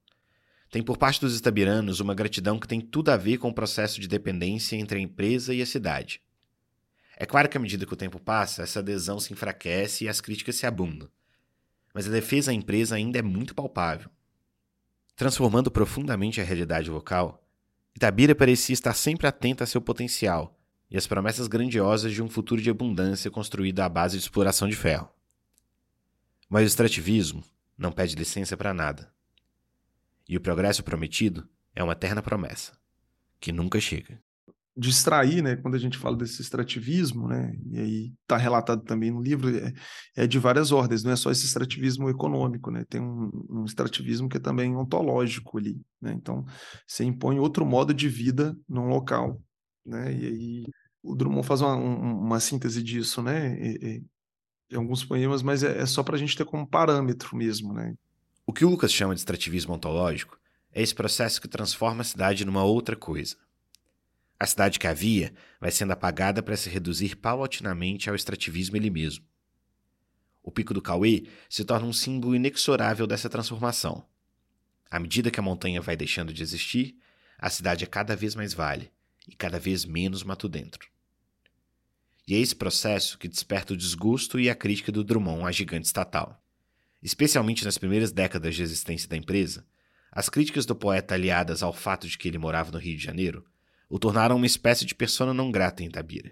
Tem 0.71 0.81
por 0.81 0.97
parte 0.97 1.19
dos 1.19 1.35
estabiranos 1.35 1.99
uma 1.99 2.15
gratidão 2.15 2.57
que 2.57 2.67
tem 2.67 2.79
tudo 2.79 3.09
a 3.09 3.17
ver 3.17 3.37
com 3.37 3.49
o 3.49 3.53
processo 3.53 3.99
de 3.99 4.07
dependência 4.07 4.77
entre 4.77 4.97
a 4.97 5.01
empresa 5.01 5.53
e 5.53 5.61
a 5.61 5.65
cidade. 5.65 6.21
É 7.17 7.25
claro 7.25 7.47
que 7.49 7.57
à 7.57 7.59
medida 7.59 7.85
que 7.85 7.93
o 7.93 7.97
tempo 7.97 8.19
passa, 8.19 8.63
essa 8.63 8.79
adesão 8.79 9.19
se 9.19 9.33
enfraquece 9.33 10.05
e 10.05 10.09
as 10.09 10.19
críticas 10.19 10.55
se 10.55 10.65
abundam. 10.65 11.09
Mas 11.93 12.07
a 12.07 12.11
defesa 12.11 12.51
à 12.51 12.53
empresa 12.53 12.95
ainda 12.95 13.19
é 13.19 13.21
muito 13.21 13.53
palpável. 13.53 14.09
Transformando 15.15 15.69
profundamente 15.69 16.41
a 16.41 16.43
realidade 16.43 16.89
local, 16.89 17.45
Itabira 17.95 18.33
parecia 18.33 18.73
estar 18.73 18.93
sempre 18.93 19.27
atenta 19.27 19.63
a 19.63 19.67
seu 19.67 19.79
potencial 19.79 20.57
e 20.89 20.97
às 20.97 21.05
promessas 21.05 21.47
grandiosas 21.47 22.13
de 22.13 22.23
um 22.23 22.29
futuro 22.29 22.61
de 22.61 22.71
abundância 22.71 23.29
construído 23.29 23.81
à 23.81 23.89
base 23.89 24.17
de 24.17 24.23
exploração 24.23 24.67
de 24.67 24.75
ferro. 24.75 25.13
Mas 26.53 26.65
o 26.65 26.67
extrativismo 26.67 27.43
não 27.75 27.91
pede 27.91 28.15
licença 28.15 28.55
para 28.55 28.75
nada. 28.75 29.11
E 30.29 30.37
o 30.37 30.39
progresso 30.39 30.83
prometido 30.83 31.49
é 31.75 31.83
uma 31.83 31.93
eterna 31.93 32.21
promessa, 32.21 32.77
que 33.39 33.51
nunca 33.51 33.79
chega. 33.79 34.21
Distrair, 34.77 35.41
né, 35.41 35.55
quando 35.55 35.73
a 35.73 35.79
gente 35.79 35.97
fala 35.97 36.15
desse 36.15 36.43
extrativismo, 36.43 37.27
né, 37.27 37.55
e 37.71 37.79
aí 37.79 38.13
está 38.21 38.37
relatado 38.37 38.83
também 38.83 39.09
no 39.09 39.19
livro, 39.19 39.49
é, 39.49 39.73
é, 40.15 40.27
de 40.27 40.37
várias 40.37 40.71
ordens, 40.71 41.03
não 41.03 41.11
é 41.11 41.15
só 41.15 41.31
esse 41.31 41.43
extrativismo 41.43 42.07
econômico, 42.07 42.69
né, 42.69 42.85
tem 42.87 43.01
um, 43.01 43.31
um 43.49 43.65
extrativismo 43.65 44.29
que 44.29 44.37
é 44.37 44.39
também 44.39 44.75
ontológico 44.75 45.57
ali, 45.57 45.81
né, 45.99 46.13
então 46.13 46.45
você 46.85 47.03
impõe 47.03 47.39
outro 47.39 47.65
modo 47.65 47.95
de 47.95 48.07
vida 48.07 48.55
num 48.69 48.89
local, 48.89 49.41
né, 49.83 50.13
e 50.13 50.25
aí 50.27 50.65
o 51.01 51.15
Drummond 51.15 51.47
faz 51.47 51.61
uma, 51.61 51.75
uma 51.75 52.39
síntese 52.39 52.83
disso, 52.83 53.23
né, 53.23 53.57
em 54.71 54.75
alguns 54.75 55.03
poemas, 55.03 55.41
mas 55.41 55.63
é, 55.63 55.79
é 55.79 55.85
só 55.85 56.03
para 56.03 56.15
a 56.15 56.19
gente 56.19 56.35
ter 56.35 56.45
como 56.45 56.67
parâmetro 56.67 57.35
mesmo, 57.35 57.73
né, 57.73 57.95
o 58.45 58.51
que 58.51 58.65
o 58.65 58.69
Lucas 58.69 58.91
chama 58.91 59.15
de 59.15 59.21
extrativismo 59.21 59.73
ontológico 59.73 60.37
é 60.73 60.81
esse 60.81 60.93
processo 60.93 61.39
que 61.41 61.47
transforma 61.47 62.01
a 62.01 62.03
cidade 62.03 62.43
numa 62.43 62.63
outra 62.63 62.93
coisa. 62.93 63.37
A 64.37 64.45
cidade 64.45 64.79
que 64.79 64.87
havia 64.87 65.33
vai 65.61 65.71
sendo 65.71 65.91
apagada 65.91 66.43
para 66.43 66.57
se 66.57 66.69
reduzir 66.69 67.15
paulatinamente 67.15 68.09
ao 68.09 68.15
extrativismo 68.15 68.75
ele 68.75 68.89
mesmo. 68.89 69.23
O 70.41 70.51
Pico 70.51 70.73
do 70.73 70.81
Cauê 70.81 71.25
se 71.49 71.63
torna 71.63 71.87
um 71.87 71.93
símbolo 71.93 72.35
inexorável 72.35 73.07
dessa 73.07 73.29
transformação. 73.29 74.05
À 74.91 74.99
medida 74.99 75.31
que 75.31 75.39
a 75.39 75.43
montanha 75.43 75.79
vai 75.79 75.95
deixando 75.95 76.33
de 76.33 76.43
existir, 76.43 76.97
a 77.37 77.49
cidade 77.49 77.85
é 77.85 77.87
cada 77.87 78.13
vez 78.13 78.35
mais 78.35 78.53
vale 78.53 78.91
e 79.25 79.33
cada 79.33 79.57
vez 79.57 79.85
menos 79.85 80.21
mato 80.21 80.49
dentro. 80.49 80.89
E 82.27 82.35
é 82.35 82.39
esse 82.39 82.55
processo 82.55 83.17
que 83.17 83.27
desperta 83.27 83.73
o 83.73 83.77
desgosto 83.77 84.39
e 84.39 84.49
a 84.49 84.55
crítica 84.55 84.91
do 84.91 85.03
Drummond 85.03 85.45
à 85.45 85.51
gigante 85.51 85.85
estatal. 85.85 86.41
Especialmente 87.01 87.65
nas 87.65 87.77
primeiras 87.77 88.11
décadas 88.11 88.55
de 88.55 88.63
existência 88.63 89.09
da 89.09 89.17
empresa, 89.17 89.65
as 90.11 90.29
críticas 90.29 90.65
do 90.65 90.75
poeta 90.75 91.15
aliadas 91.15 91.61
ao 91.61 91.73
fato 91.73 92.07
de 92.07 92.17
que 92.17 92.27
ele 92.27 92.37
morava 92.37 92.71
no 92.71 92.77
Rio 92.77 92.95
de 92.95 93.03
Janeiro 93.03 93.45
o 93.89 93.99
tornaram 93.99 94.37
uma 94.37 94.45
espécie 94.45 94.85
de 94.85 94.95
persona 94.95 95.33
não 95.33 95.51
grata 95.51 95.83
em 95.83 95.85
Itabira. 95.85 96.31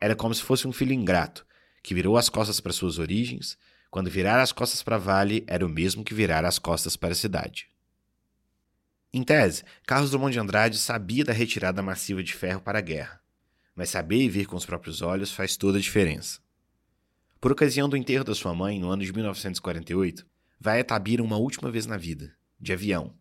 Era 0.00 0.14
como 0.14 0.32
se 0.32 0.42
fosse 0.42 0.68
um 0.68 0.72
filho 0.72 0.92
ingrato, 0.92 1.44
que 1.82 1.92
virou 1.92 2.16
as 2.16 2.28
costas 2.28 2.60
para 2.60 2.72
suas 2.72 3.00
origens, 3.00 3.58
quando 3.90 4.08
virar 4.08 4.40
as 4.40 4.52
costas 4.52 4.82
para 4.82 4.96
Vale 4.96 5.42
era 5.48 5.66
o 5.66 5.68
mesmo 5.68 6.04
que 6.04 6.14
virar 6.14 6.44
as 6.44 6.58
costas 6.58 6.96
para 6.96 7.10
a 7.10 7.16
cidade. 7.16 7.68
Em 9.12 9.24
tese, 9.24 9.64
Carlos 9.84 10.10
Drummond 10.10 10.32
de 10.32 10.38
Andrade 10.38 10.78
sabia 10.78 11.24
da 11.24 11.32
retirada 11.32 11.82
massiva 11.82 12.22
de 12.22 12.32
ferro 12.32 12.60
para 12.60 12.78
a 12.78 12.82
guerra, 12.82 13.19
mas 13.74 13.90
saber 13.90 14.22
e 14.22 14.28
ver 14.28 14.46
com 14.46 14.56
os 14.56 14.66
próprios 14.66 15.02
olhos 15.02 15.32
faz 15.32 15.56
toda 15.56 15.78
a 15.78 15.80
diferença. 15.80 16.40
Por 17.40 17.52
ocasião 17.52 17.88
do 17.88 17.96
enterro 17.96 18.24
da 18.24 18.34
sua 18.34 18.54
mãe, 18.54 18.78
no 18.78 18.90
ano 18.90 19.02
de 19.02 19.12
1948, 19.12 20.26
vai 20.60 20.80
a 20.80 20.84
Tabira 20.84 21.22
uma 21.22 21.38
última 21.38 21.70
vez 21.70 21.86
na 21.86 21.96
vida, 21.96 22.34
de 22.60 22.72
avião, 22.72 23.14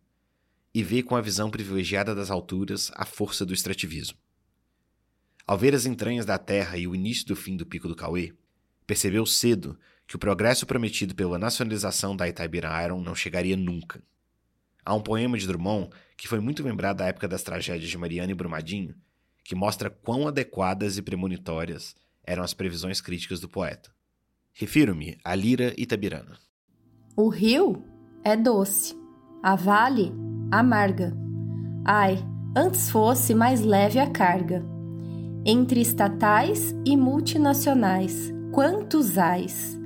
e 0.73 0.83
vê 0.83 1.01
com 1.01 1.15
a 1.15 1.21
visão 1.21 1.49
privilegiada 1.49 2.13
das 2.13 2.29
alturas 2.29 2.91
a 2.95 3.05
força 3.05 3.45
do 3.45 3.53
extrativismo. 3.53 4.17
Ao 5.47 5.57
ver 5.57 5.73
as 5.73 5.85
entranhas 5.85 6.25
da 6.25 6.37
Terra 6.37 6.77
e 6.77 6.85
o 6.85 6.93
início 6.93 7.25
do 7.25 7.35
fim 7.35 7.55
do 7.55 7.65
Pico 7.65 7.87
do 7.87 7.95
Cauê, 7.95 8.33
percebeu 8.85 9.25
cedo 9.25 9.79
que 10.05 10.15
o 10.15 10.19
progresso 10.19 10.65
prometido 10.65 11.15
pela 11.15 11.39
nacionalização 11.39 12.15
da 12.15 12.27
Itabira 12.27 12.83
Iron 12.83 13.01
não 13.01 13.15
chegaria 13.15 13.55
nunca. 13.55 14.03
Há 14.83 14.93
um 14.93 15.01
poema 15.01 15.37
de 15.37 15.47
Drummond 15.47 15.91
que 16.17 16.27
foi 16.27 16.39
muito 16.39 16.63
lembrado 16.63 16.97
da 16.97 17.05
época 17.05 17.27
das 17.27 17.43
tragédias 17.43 17.89
de 17.89 17.97
Mariana 17.97 18.31
e 18.31 18.35
Brumadinho, 18.35 18.95
que 19.43 19.55
mostra 19.55 19.89
quão 19.89 20.27
adequadas 20.27 20.97
e 20.97 21.01
premonitórias 21.01 21.95
eram 22.23 22.43
as 22.43 22.53
previsões 22.53 23.01
críticas 23.01 23.39
do 23.39 23.49
poeta. 23.49 23.89
Refiro-me 24.53 25.17
à 25.23 25.33
Lira 25.35 25.73
Itabirana. 25.77 26.37
O 27.15 27.29
rio 27.29 27.83
é 28.23 28.35
doce, 28.35 28.95
a 29.41 29.55
vale 29.55 30.11
amarga. 30.51 31.15
Ai, 31.85 32.17
antes 32.55 32.89
fosse 32.89 33.33
mais 33.33 33.61
leve 33.61 33.99
a 33.99 34.09
carga. 34.09 34.63
Entre 35.45 35.81
estatais 35.81 36.75
e 36.85 36.97
multinacionais, 36.97 38.31
quantos 38.51 39.17
ais? 39.17 39.79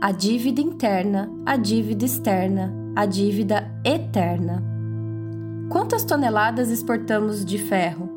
A 0.00 0.12
dívida 0.12 0.60
interna, 0.60 1.30
a 1.46 1.56
dívida 1.56 2.04
externa, 2.04 2.74
a 2.94 3.06
dívida 3.06 3.70
eterna. 3.84 4.62
Quantas 5.70 6.04
toneladas 6.04 6.70
exportamos 6.70 7.44
de 7.44 7.58
ferro? 7.58 8.15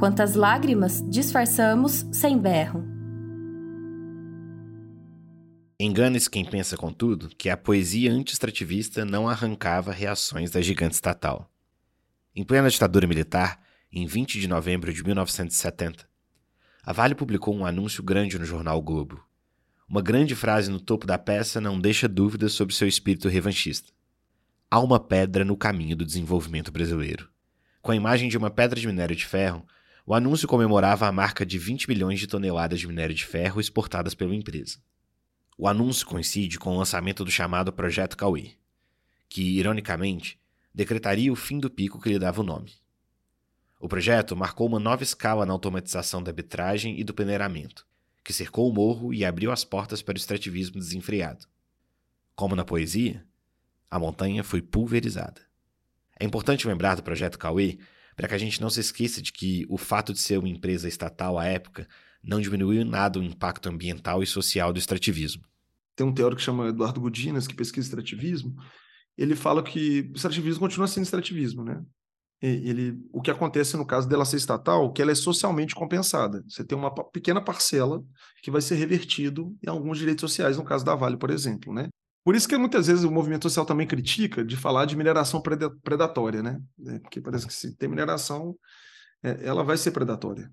Quantas 0.00 0.34
lágrimas 0.34 1.04
disfarçamos 1.10 2.06
sem 2.10 2.38
berro? 2.38 2.82
Engana-se 5.78 6.30
quem 6.30 6.42
pensa, 6.42 6.74
contudo, 6.74 7.28
que 7.36 7.50
a 7.50 7.56
poesia 7.56 8.10
anti-extrativista 8.10 9.04
não 9.04 9.28
arrancava 9.28 9.92
reações 9.92 10.50
da 10.50 10.62
gigante 10.62 10.94
estatal. 10.94 11.52
Em 12.34 12.42
plena 12.42 12.70
ditadura 12.70 13.06
militar, 13.06 13.60
em 13.92 14.06
20 14.06 14.40
de 14.40 14.48
novembro 14.48 14.90
de 14.90 15.04
1970, 15.04 16.08
a 16.82 16.94
Vale 16.94 17.14
publicou 17.14 17.54
um 17.54 17.66
anúncio 17.66 18.02
grande 18.02 18.38
no 18.38 18.46
jornal 18.46 18.78
o 18.78 18.82
Globo. 18.82 19.22
Uma 19.86 20.00
grande 20.00 20.34
frase 20.34 20.70
no 20.70 20.80
topo 20.80 21.06
da 21.06 21.18
peça 21.18 21.60
não 21.60 21.78
deixa 21.78 22.08
dúvidas 22.08 22.54
sobre 22.54 22.74
seu 22.74 22.88
espírito 22.88 23.28
revanchista. 23.28 23.92
Há 24.70 24.80
uma 24.80 24.98
pedra 24.98 25.44
no 25.44 25.58
caminho 25.58 25.94
do 25.94 26.06
desenvolvimento 26.06 26.72
brasileiro. 26.72 27.28
Com 27.82 27.92
a 27.92 27.96
imagem 27.96 28.30
de 28.30 28.38
uma 28.38 28.48
pedra 28.48 28.80
de 28.80 28.86
minério 28.86 29.14
de 29.14 29.26
ferro, 29.26 29.66
o 30.10 30.14
anúncio 30.14 30.48
comemorava 30.48 31.06
a 31.06 31.12
marca 31.12 31.46
de 31.46 31.56
20 31.56 31.88
milhões 31.88 32.18
de 32.18 32.26
toneladas 32.26 32.80
de 32.80 32.88
minério 32.88 33.14
de 33.14 33.24
ferro 33.24 33.60
exportadas 33.60 34.12
pela 34.12 34.34
empresa. 34.34 34.80
O 35.56 35.68
anúncio 35.68 36.04
coincide 36.04 36.58
com 36.58 36.74
o 36.74 36.76
lançamento 36.76 37.24
do 37.24 37.30
chamado 37.30 37.72
Projeto 37.72 38.16
Cauê, 38.16 38.54
que, 39.28 39.40
ironicamente, 39.56 40.36
decretaria 40.74 41.32
o 41.32 41.36
fim 41.36 41.60
do 41.60 41.70
pico 41.70 42.00
que 42.00 42.08
lhe 42.08 42.18
dava 42.18 42.40
o 42.40 42.44
nome. 42.44 42.72
O 43.78 43.86
projeto 43.88 44.34
marcou 44.34 44.66
uma 44.66 44.80
nova 44.80 45.04
escala 45.04 45.46
na 45.46 45.52
automatização 45.52 46.20
da 46.20 46.32
arbitragem 46.32 46.98
e 46.98 47.04
do 47.04 47.14
peneiramento, 47.14 47.86
que 48.24 48.32
cercou 48.32 48.68
o 48.68 48.74
morro 48.74 49.14
e 49.14 49.24
abriu 49.24 49.52
as 49.52 49.62
portas 49.62 50.02
para 50.02 50.14
o 50.14 50.18
extrativismo 50.18 50.80
desenfreado. 50.80 51.46
Como 52.34 52.56
na 52.56 52.64
poesia, 52.64 53.24
a 53.88 53.96
montanha 53.96 54.42
foi 54.42 54.60
pulverizada. 54.60 55.40
É 56.18 56.24
importante 56.24 56.66
lembrar 56.66 56.96
do 56.96 57.02
projeto 57.04 57.38
Cauê 57.38 57.78
para 58.20 58.28
que 58.28 58.34
a 58.34 58.38
gente 58.38 58.60
não 58.60 58.68
se 58.68 58.80
esqueça 58.80 59.22
de 59.22 59.32
que 59.32 59.64
o 59.68 59.78
fato 59.78 60.12
de 60.12 60.18
ser 60.18 60.38
uma 60.38 60.48
empresa 60.48 60.86
estatal 60.86 61.38
à 61.38 61.46
época 61.46 61.88
não 62.22 62.40
diminuiu 62.40 62.84
nada 62.84 63.18
o 63.18 63.22
impacto 63.22 63.68
ambiental 63.68 64.22
e 64.22 64.26
social 64.26 64.72
do 64.72 64.78
extrativismo 64.78 65.42
tem 66.00 66.06
um 66.06 66.14
teórico 66.14 66.38
que 66.38 66.44
chama 66.44 66.68
Eduardo 66.68 66.98
Gudinas, 66.98 67.46
que 67.46 67.54
pesquisa 67.54 67.86
extrativismo, 67.86 68.56
ele 69.18 69.36
fala 69.36 69.62
que 69.62 70.10
o 70.12 70.16
extrativismo 70.16 70.60
continua 70.60 70.88
sendo 70.88 71.04
extrativismo, 71.04 71.62
né? 71.62 71.84
Ele, 72.40 72.98
o 73.12 73.20
que 73.20 73.30
acontece 73.30 73.76
no 73.76 73.84
caso 73.84 74.08
dela 74.08 74.24
ser 74.24 74.38
estatal, 74.38 74.90
que 74.94 75.02
ela 75.02 75.10
é 75.10 75.14
socialmente 75.14 75.74
compensada. 75.74 76.42
Você 76.48 76.64
tem 76.64 76.76
uma 76.78 76.90
pequena 76.90 77.44
parcela 77.44 78.02
que 78.42 78.50
vai 78.50 78.62
ser 78.62 78.76
revertido 78.76 79.54
em 79.62 79.68
alguns 79.68 79.98
direitos 79.98 80.22
sociais, 80.22 80.56
no 80.56 80.64
caso 80.64 80.82
da 80.82 80.94
Vale, 80.94 81.18
por 81.18 81.28
exemplo, 81.28 81.70
né? 81.74 81.90
Por 82.30 82.36
isso 82.36 82.48
que 82.48 82.56
muitas 82.56 82.86
vezes 82.86 83.02
o 83.02 83.10
movimento 83.10 83.42
social 83.42 83.66
também 83.66 83.88
critica 83.88 84.44
de 84.44 84.56
falar 84.56 84.84
de 84.84 84.96
mineração 84.96 85.42
predatória, 85.82 86.40
né? 86.40 86.60
É, 86.86 87.00
porque 87.00 87.20
parece 87.20 87.44
que 87.44 87.52
se 87.52 87.74
tem 87.74 87.88
mineração, 87.88 88.54
é, 89.20 89.44
ela 89.44 89.64
vai 89.64 89.76
ser 89.76 89.90
predatória. 89.90 90.48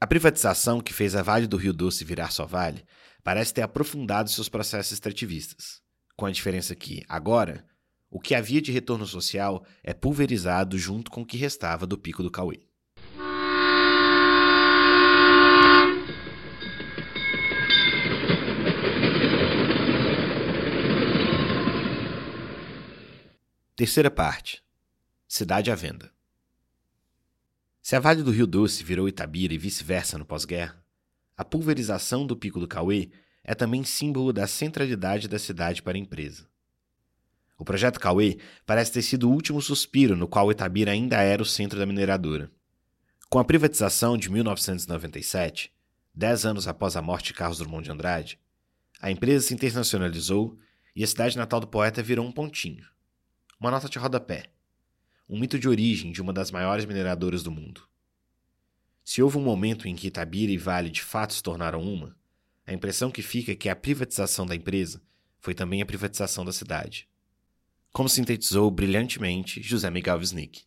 A 0.00 0.08
privatização 0.08 0.80
que 0.80 0.92
fez 0.92 1.14
a 1.14 1.22
Vale 1.22 1.46
do 1.46 1.56
Rio 1.56 1.72
Doce 1.72 2.04
virar 2.04 2.32
só 2.32 2.44
Vale 2.44 2.84
parece 3.22 3.54
ter 3.54 3.62
aprofundado 3.62 4.28
seus 4.28 4.48
processos 4.48 4.90
extrativistas, 4.90 5.80
com 6.16 6.26
a 6.26 6.32
diferença 6.32 6.74
que, 6.74 7.04
agora, 7.08 7.64
o 8.10 8.18
que 8.18 8.34
havia 8.34 8.60
de 8.60 8.72
retorno 8.72 9.06
social 9.06 9.64
é 9.84 9.94
pulverizado 9.94 10.76
junto 10.76 11.12
com 11.12 11.22
o 11.22 11.26
que 11.26 11.36
restava 11.36 11.86
do 11.86 11.96
pico 11.96 12.24
do 12.24 12.30
Cauê. 12.32 12.67
Terceira 23.78 24.10
parte. 24.10 24.60
Cidade 25.28 25.70
à 25.70 25.74
venda. 25.76 26.10
Se 27.80 27.94
a 27.94 28.00
Vale 28.00 28.24
do 28.24 28.32
Rio 28.32 28.44
Doce 28.44 28.82
virou 28.82 29.08
Itabira 29.08 29.54
e 29.54 29.56
vice-versa 29.56 30.18
no 30.18 30.24
pós-guerra, 30.24 30.84
a 31.36 31.44
pulverização 31.44 32.26
do 32.26 32.36
Pico 32.36 32.58
do 32.58 32.66
Cauê 32.66 33.08
é 33.44 33.54
também 33.54 33.84
símbolo 33.84 34.32
da 34.32 34.48
centralidade 34.48 35.28
da 35.28 35.38
cidade 35.38 35.80
para 35.80 35.96
a 35.96 36.00
empresa. 36.00 36.48
O 37.56 37.64
projeto 37.64 38.00
Cauê 38.00 38.38
parece 38.66 38.90
ter 38.90 39.02
sido 39.02 39.30
o 39.30 39.32
último 39.32 39.62
suspiro 39.62 40.16
no 40.16 40.26
qual 40.26 40.50
Itabira 40.50 40.90
ainda 40.90 41.22
era 41.22 41.40
o 41.40 41.46
centro 41.46 41.78
da 41.78 41.86
mineradora. 41.86 42.50
Com 43.30 43.38
a 43.38 43.44
privatização 43.44 44.18
de 44.18 44.28
1997, 44.28 45.72
dez 46.12 46.44
anos 46.44 46.66
após 46.66 46.96
a 46.96 47.00
morte 47.00 47.26
de 47.26 47.34
Carlos 47.34 47.58
Drummond 47.58 47.84
de 47.84 47.92
Andrade, 47.92 48.40
a 49.00 49.08
empresa 49.08 49.46
se 49.46 49.54
internacionalizou 49.54 50.58
e 50.96 51.04
a 51.04 51.06
cidade 51.06 51.38
natal 51.38 51.60
do 51.60 51.68
poeta 51.68 52.02
virou 52.02 52.26
um 52.26 52.32
pontinho. 52.32 52.84
Uma 53.60 53.72
nota 53.72 53.88
de 53.88 53.98
rodapé. 53.98 54.44
Um 55.28 55.38
mito 55.38 55.58
de 55.58 55.68
origem 55.68 56.12
de 56.12 56.22
uma 56.22 56.32
das 56.32 56.50
maiores 56.50 56.84
mineradoras 56.84 57.42
do 57.42 57.50
mundo. 57.50 57.82
Se 59.04 59.20
houve 59.20 59.36
um 59.36 59.42
momento 59.42 59.88
em 59.88 59.96
que 59.96 60.06
Itabira 60.06 60.52
e 60.52 60.56
Vale 60.56 60.90
de 60.90 61.02
fato 61.02 61.34
se 61.34 61.42
tornaram 61.42 61.82
uma, 61.82 62.16
a 62.64 62.72
impressão 62.72 63.10
que 63.10 63.22
fica 63.22 63.50
é 63.50 63.56
que 63.56 63.68
a 63.68 63.74
privatização 63.74 64.46
da 64.46 64.54
empresa 64.54 65.02
foi 65.40 65.54
também 65.54 65.82
a 65.82 65.86
privatização 65.86 66.44
da 66.44 66.52
cidade. 66.52 67.08
Como 67.92 68.08
sintetizou 68.08 68.70
brilhantemente 68.70 69.60
José 69.62 69.90
Miguel 69.90 70.18
Wisnik. 70.18 70.62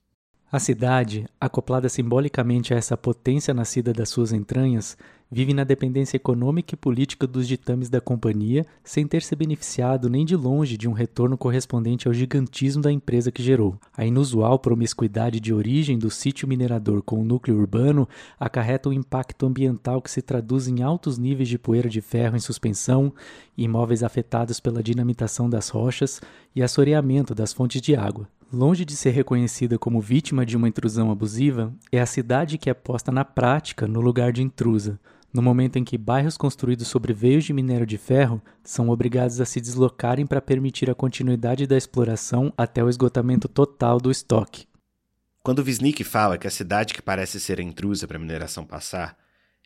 A 0.51 0.59
cidade, 0.59 1.25
acoplada 1.39 1.87
simbolicamente 1.87 2.73
a 2.73 2.77
essa 2.77 2.97
potência 2.97 3.53
nascida 3.53 3.93
das 3.93 4.09
suas 4.09 4.33
entranhas, 4.33 4.97
vive 5.31 5.53
na 5.53 5.63
dependência 5.63 6.17
econômica 6.17 6.75
e 6.75 6.77
política 6.77 7.25
dos 7.25 7.47
ditames 7.47 7.89
da 7.89 8.01
companhia, 8.01 8.65
sem 8.83 9.07
ter 9.07 9.23
se 9.23 9.35
beneficiado 9.35 10.09
nem 10.09 10.25
de 10.25 10.35
longe 10.35 10.75
de 10.75 10.89
um 10.89 10.91
retorno 10.91 11.37
correspondente 11.37 12.07
ao 12.07 12.13
gigantismo 12.13 12.81
da 12.81 12.91
empresa 12.91 13.31
que 13.31 13.41
gerou. 13.41 13.77
A 13.95 14.05
inusual 14.05 14.59
promiscuidade 14.59 15.39
de 15.39 15.53
origem 15.53 15.97
do 15.97 16.09
sítio 16.09 16.47
minerador 16.47 17.01
com 17.01 17.21
o 17.21 17.23
núcleo 17.23 17.57
urbano 17.57 18.07
acarreta 18.37 18.89
um 18.89 18.93
impacto 18.93 19.45
ambiental 19.45 20.01
que 20.01 20.11
se 20.11 20.21
traduz 20.21 20.67
em 20.67 20.81
altos 20.81 21.17
níveis 21.17 21.47
de 21.47 21.57
poeira 21.57 21.87
de 21.87 22.01
ferro 22.01 22.35
em 22.35 22.39
suspensão, 22.39 23.13
imóveis 23.57 24.03
afetados 24.03 24.59
pela 24.59 24.83
dinamitação 24.83 25.49
das 25.49 25.69
rochas 25.69 26.21
e 26.53 26.61
assoreamento 26.61 27.33
das 27.33 27.53
fontes 27.53 27.81
de 27.81 27.95
água. 27.95 28.27
Longe 28.51 28.83
de 28.83 28.97
ser 28.97 29.11
reconhecida 29.11 29.79
como 29.79 30.01
vítima 30.01 30.45
de 30.45 30.57
uma 30.57 30.67
intrusão 30.67 31.09
abusiva, 31.09 31.73
é 31.89 32.01
a 32.01 32.05
cidade 32.05 32.57
que 32.57 32.69
é 32.69 32.73
posta 32.73 33.09
na 33.09 33.23
prática 33.23 33.87
no 33.87 34.01
lugar 34.01 34.33
de 34.33 34.43
intrusa, 34.43 34.99
no 35.33 35.41
momento 35.41 35.77
em 35.77 35.83
que 35.83 35.97
bairros 35.97 36.37
construídos 36.37 36.87
sobre 36.87 37.13
veios 37.13 37.43
de 37.43 37.53
minério 37.53 37.85
de 37.85 37.97
ferro 37.97 38.41
são 38.63 38.89
obrigados 38.89 39.39
a 39.39 39.45
se 39.45 39.61
deslocarem 39.61 40.25
para 40.25 40.41
permitir 40.41 40.89
a 40.89 40.95
continuidade 40.95 41.65
da 41.65 41.77
exploração 41.77 42.53
até 42.57 42.83
o 42.83 42.89
esgotamento 42.89 43.47
total 43.47 43.99
do 43.99 44.11
estoque. 44.11 44.67
Quando 45.43 45.63
Wisnik 45.63 46.03
fala 46.03 46.37
que 46.37 46.47
a 46.47 46.51
cidade 46.51 46.93
que 46.93 47.01
parece 47.01 47.39
ser 47.39 47.59
a 47.59 47.63
intrusa 47.63 48.07
para 48.07 48.17
a 48.17 48.19
mineração 48.19 48.65
passar, 48.65 49.17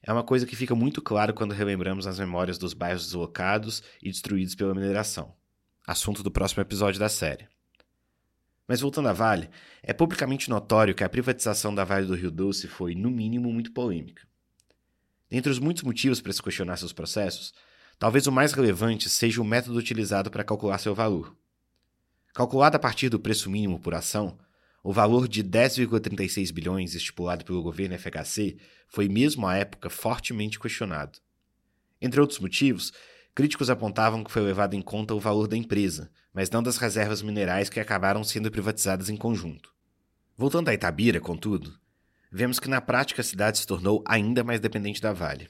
é 0.02 0.14
uma 0.14 0.24
coisa 0.24 0.46
que 0.46 0.56
fica 0.56 0.76
muito 0.76 1.02
claro 1.02 1.34
quando 1.34 1.52
relembramos 1.52 2.06
as 2.06 2.20
memórias 2.20 2.58
dos 2.58 2.74
bairros 2.74 3.06
deslocados 3.06 3.82
e 4.02 4.10
destruídos 4.10 4.54
pela 4.54 4.76
mineração, 4.76 5.34
assunto 5.86 6.22
do 6.22 6.32
próximo 6.32 6.62
episódio 6.62 7.00
da 7.00 7.10
série. 7.10 7.48
Mas 8.68 8.82
voltando 8.82 9.10
à 9.10 9.14
Vale, 9.14 9.50
é 9.84 9.94
publicamente 9.94 10.50
notório 10.50 10.96
que 10.96 11.04
a 11.04 11.10
privatização 11.10 11.74
da 11.74 11.84
Vale 11.84 12.06
do 12.06 12.16
Rio 12.16 12.32
Doce 12.32 12.68
foi, 12.68 12.96
no 12.96 13.10
mínimo, 13.12 13.52
muito 13.52 13.72
polêmica. 13.72 14.22
Dentre 15.36 15.52
os 15.52 15.60
muitos 15.60 15.84
motivos 15.84 16.22
para 16.22 16.32
se 16.32 16.42
questionar 16.42 16.78
seus 16.78 16.94
processos, 16.94 17.54
talvez 18.00 18.26
o 18.26 18.32
mais 18.32 18.54
relevante 18.54 19.10
seja 19.10 19.42
o 19.42 19.44
método 19.44 19.78
utilizado 19.78 20.32
para 20.32 20.46
calcular 20.46 20.78
seu 20.78 20.96
valor. 20.96 21.36
Calculado 22.34 22.78
a 22.78 22.80
partir 22.80 23.10
do 23.10 23.20
preço 23.20 23.50
mínimo 23.50 23.78
por 23.78 23.94
ação, 23.94 24.40
o 24.82 24.94
valor 24.94 25.28
de 25.28 25.44
10,36 25.44 26.54
bilhões 26.54 26.96
estipulado 26.96 27.44
pelo 27.44 27.62
governo 27.62 28.00
FHC 28.00 28.56
foi 28.88 29.10
mesmo 29.10 29.46
à 29.46 29.58
época 29.58 29.90
fortemente 29.90 30.58
questionado. 30.58 31.20
Entre 32.02 32.22
outros 32.22 32.40
motivos, 32.40 32.94
críticos 33.36 33.70
apontavam 33.70 34.24
que 34.24 34.32
foi 34.32 34.42
levado 34.42 34.74
em 34.74 34.82
conta 34.82 35.14
o 35.14 35.20
valor 35.20 35.50
da 35.50 35.58
empresa, 35.58 36.10
mas 36.34 36.50
não 36.50 36.64
das 36.64 36.78
reservas 36.78 37.22
minerais 37.22 37.68
que 37.68 37.82
acabaram 37.82 38.24
sendo 38.24 38.50
privatizadas 38.50 39.10
em 39.10 39.18
conjunto. 39.18 39.74
Voltando 40.38 40.70
a 40.70 40.74
Itabira, 40.74 41.20
contudo, 41.20 41.78
vemos 42.36 42.60
que 42.60 42.68
na 42.68 42.82
prática 42.82 43.22
a 43.22 43.24
cidade 43.24 43.60
se 43.60 43.66
tornou 43.66 44.04
ainda 44.06 44.44
mais 44.44 44.60
dependente 44.60 45.02
da 45.02 45.14
Vale. 45.14 45.50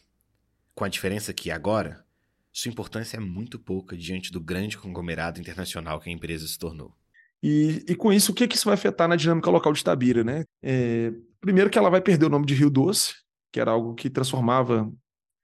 Com 0.75 0.83
a 0.83 0.87
diferença 0.87 1.33
que, 1.33 1.49
agora, 1.49 2.05
sua 2.53 2.69
importância 2.69 3.17
é 3.17 3.19
muito 3.19 3.57
pouca 3.57 3.97
diante 3.97 4.31
do 4.31 4.39
grande 4.39 4.77
conglomerado 4.77 5.39
internacional 5.39 5.99
que 5.99 6.11
a 6.11 6.13
empresa 6.13 6.47
se 6.47 6.59
tornou. 6.59 6.93
E, 7.41 7.83
e 7.89 7.95
com 7.95 8.13
isso, 8.13 8.31
o 8.31 8.35
que, 8.35 8.47
que 8.47 8.55
isso 8.55 8.65
vai 8.65 8.75
afetar 8.75 9.07
na 9.07 9.15
dinâmica 9.15 9.49
local 9.49 9.73
de 9.73 9.83
Tabira, 9.83 10.23
né? 10.23 10.43
É, 10.61 11.11
primeiro 11.41 11.71
que 11.71 11.77
ela 11.79 11.89
vai 11.89 12.01
perder 12.01 12.27
o 12.27 12.29
nome 12.29 12.45
de 12.45 12.53
Rio 12.53 12.69
Doce, 12.69 13.15
que 13.51 13.59
era 13.59 13.71
algo 13.71 13.95
que 13.95 14.07
transformava 14.07 14.87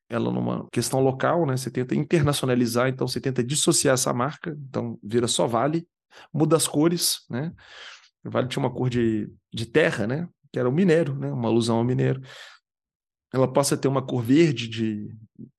ela 0.08 0.32
numa 0.32 0.68
questão 0.72 1.00
local, 1.00 1.48
né? 1.48 1.58
Você 1.58 1.72
tenta 1.72 1.96
internacionalizar, 1.96 2.88
então 2.88 3.08
você 3.08 3.20
tenta 3.20 3.44
dissociar 3.44 3.96
essa 3.96 4.14
marca, 4.14 4.56
então 4.70 5.00
vira 5.02 5.28
só 5.28 5.48
Vale, 5.48 5.88
muda 6.32 6.56
as 6.56 6.68
cores, 6.68 7.26
né? 7.28 7.52
Vale 8.24 8.48
tinha 8.48 8.64
uma 8.64 8.72
cor 8.72 8.92
de, 8.92 9.28
de 9.52 9.66
terra, 9.66 10.06
né? 10.06 10.30
Que 10.52 10.60
era 10.60 10.70
o 10.70 10.72
minério, 10.72 11.16
né? 11.16 11.32
Uma 11.32 11.50
alusão 11.50 11.78
ao 11.78 11.84
minério. 11.84 12.22
Ela 13.34 13.52
passa 13.52 13.76
a 13.76 13.78
ter 13.78 13.88
uma 13.88 14.02
cor 14.02 14.22
verde 14.22 14.68
de, 14.68 15.08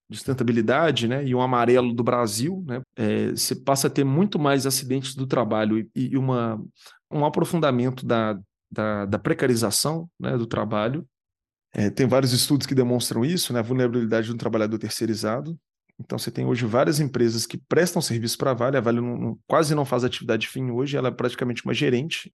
de 0.09 0.17
sustentabilidade, 0.17 1.09
né? 1.09 1.25
E 1.25 1.35
um 1.35 1.41
amarelo 1.41 1.95
do 1.95 2.05
Brasil, 2.05 2.63
né? 2.67 2.83
É, 2.97 3.31
você 3.31 3.55
passa 3.55 3.87
a 3.87 3.91
ter 3.91 4.05
muito 4.05 4.39
mais 4.39 4.67
acidentes 4.67 5.15
do 5.15 5.27
trabalho 5.27 5.79
e, 5.79 5.89
e 5.95 6.17
uma, 6.19 6.63
um 7.11 7.25
aprofundamento 7.25 8.05
da, 8.05 8.39
da, 8.71 9.07
da 9.07 9.19
precarização 9.19 10.09
né, 10.21 10.37
do 10.37 10.47
trabalho. 10.47 11.07
É, 11.75 11.89
tem 11.89 12.07
vários 12.07 12.33
estudos 12.33 12.67
que 12.67 12.75
demonstram 12.75 13.25
isso, 13.25 13.53
né? 13.53 13.61
A 13.61 13.63
vulnerabilidade 13.63 14.29
do 14.29 14.37
trabalhador 14.37 14.79
terceirizado. 14.79 15.59
Então, 15.99 16.19
você 16.19 16.31
tem 16.31 16.45
hoje 16.45 16.67
várias 16.67 17.01
empresas 17.01 17.47
que 17.47 17.57
prestam 17.57 18.03
serviço 18.03 18.37
para 18.37 18.51
a 18.51 18.55
Vale. 18.55 18.77
A 18.77 18.81
Vale 18.81 19.01
não, 19.01 19.17
não, 19.17 19.39
quase 19.47 19.75
não 19.75 19.85
faz 19.85 20.05
atividade 20.05 20.49
fim 20.49 20.71
hoje, 20.71 20.97
ela 20.97 21.09
é 21.09 21.13
praticamente 21.13 21.65
uma 21.65 21.75
gerente. 21.75 22.33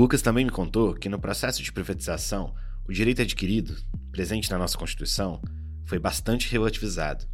Lucas 0.00 0.22
também 0.22 0.46
me 0.46 0.50
contou 0.50 0.94
que 0.94 1.10
no 1.10 1.20
processo 1.20 1.62
de 1.62 1.70
privatização, 1.70 2.54
o 2.88 2.92
direito 2.92 3.20
adquirido, 3.20 3.76
presente 4.10 4.50
na 4.50 4.56
nossa 4.56 4.78
Constituição, 4.78 5.42
foi 5.84 5.98
bastante 5.98 6.50
relativizado. 6.50 7.26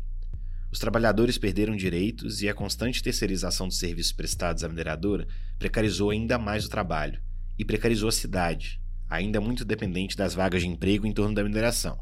Os 0.72 0.81
trabalhadores 0.81 1.38
perderam 1.38 1.76
direitos 1.76 2.42
e 2.42 2.48
a 2.48 2.55
constante 2.55 3.05
terceirização 3.05 3.68
dos 3.68 3.79
serviços 3.79 4.11
prestados 4.11 4.64
à 4.64 4.68
mineradora 4.68 5.29
precarizou 5.61 6.11
ainda 6.11 6.40
mais 6.40 6.64
o 6.64 6.68
trabalho 6.68 7.22
e 7.57 7.64
precarizou 7.64 8.09
a 8.09 8.12
cidade, 8.12 8.81
ainda 9.09 9.40
muito 9.40 9.64
dependente 9.64 10.16
das 10.16 10.35
vagas 10.35 10.62
de 10.62 10.68
emprego 10.68 11.07
em 11.07 11.12
torno 11.12 11.37
da 11.37 11.44
mineração, 11.44 12.00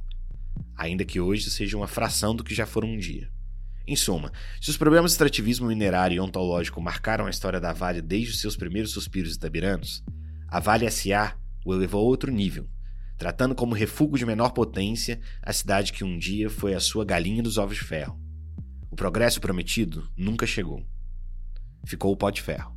ainda 0.75 1.05
que 1.05 1.21
hoje 1.21 1.51
seja 1.51 1.77
uma 1.77 1.87
fração 1.87 2.35
do 2.35 2.43
que 2.43 2.55
já 2.55 2.65
foram 2.65 2.89
um 2.89 2.97
dia. 2.97 3.31
Em 3.87 3.97
suma, 3.97 4.33
se 4.63 4.71
os 4.71 4.79
problemas 4.79 5.11
de 5.11 5.17
extrativismo 5.17 5.67
minerário 5.67 6.17
e 6.17 6.21
ontológico 6.21 6.81
marcaram 6.81 7.27
a 7.27 7.31
história 7.31 7.61
da 7.61 7.75
Vale 7.75 8.01
desde 8.01 8.31
os 8.31 8.41
seus 8.41 8.57
primeiros 8.57 8.93
suspiros 8.93 9.35
itabiranos, 9.35 10.03
a 10.55 10.61
Vale 10.61 10.87
S.A. 10.87 11.37
o 11.67 11.75
elevou 11.75 12.01
a 12.01 12.05
outro 12.05 12.31
nível, 12.31 12.69
tratando 13.19 13.57
como 13.57 13.75
refúgio 13.75 14.19
de 14.19 14.27
menor 14.27 14.51
potência 14.51 15.21
a 15.43 15.53
cidade 15.53 15.93
que 15.93 16.05
um 16.05 16.17
dia 16.17 16.49
foi 16.49 16.75
a 16.75 16.79
sua 16.79 17.05
galinha 17.05 17.43
dos 17.43 17.59
ovos 17.59 17.77
de 17.77 17.83
ferro. 17.83 18.17
O 18.89 18.95
progresso 18.95 19.41
prometido 19.41 20.09
nunca 20.17 20.47
chegou. 20.47 20.87
Ficou 21.85 22.13
o 22.13 22.17
pó 22.17 22.31
de 22.31 22.41
ferro. 22.41 22.73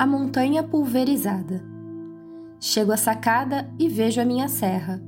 A 0.00 0.04
montanha 0.04 0.64
pulverizada. 0.64 1.73
Chego 2.66 2.92
à 2.92 2.96
sacada 2.96 3.68
e 3.78 3.90
vejo 3.90 4.22
a 4.22 4.24
minha 4.24 4.48
serra, 4.48 4.98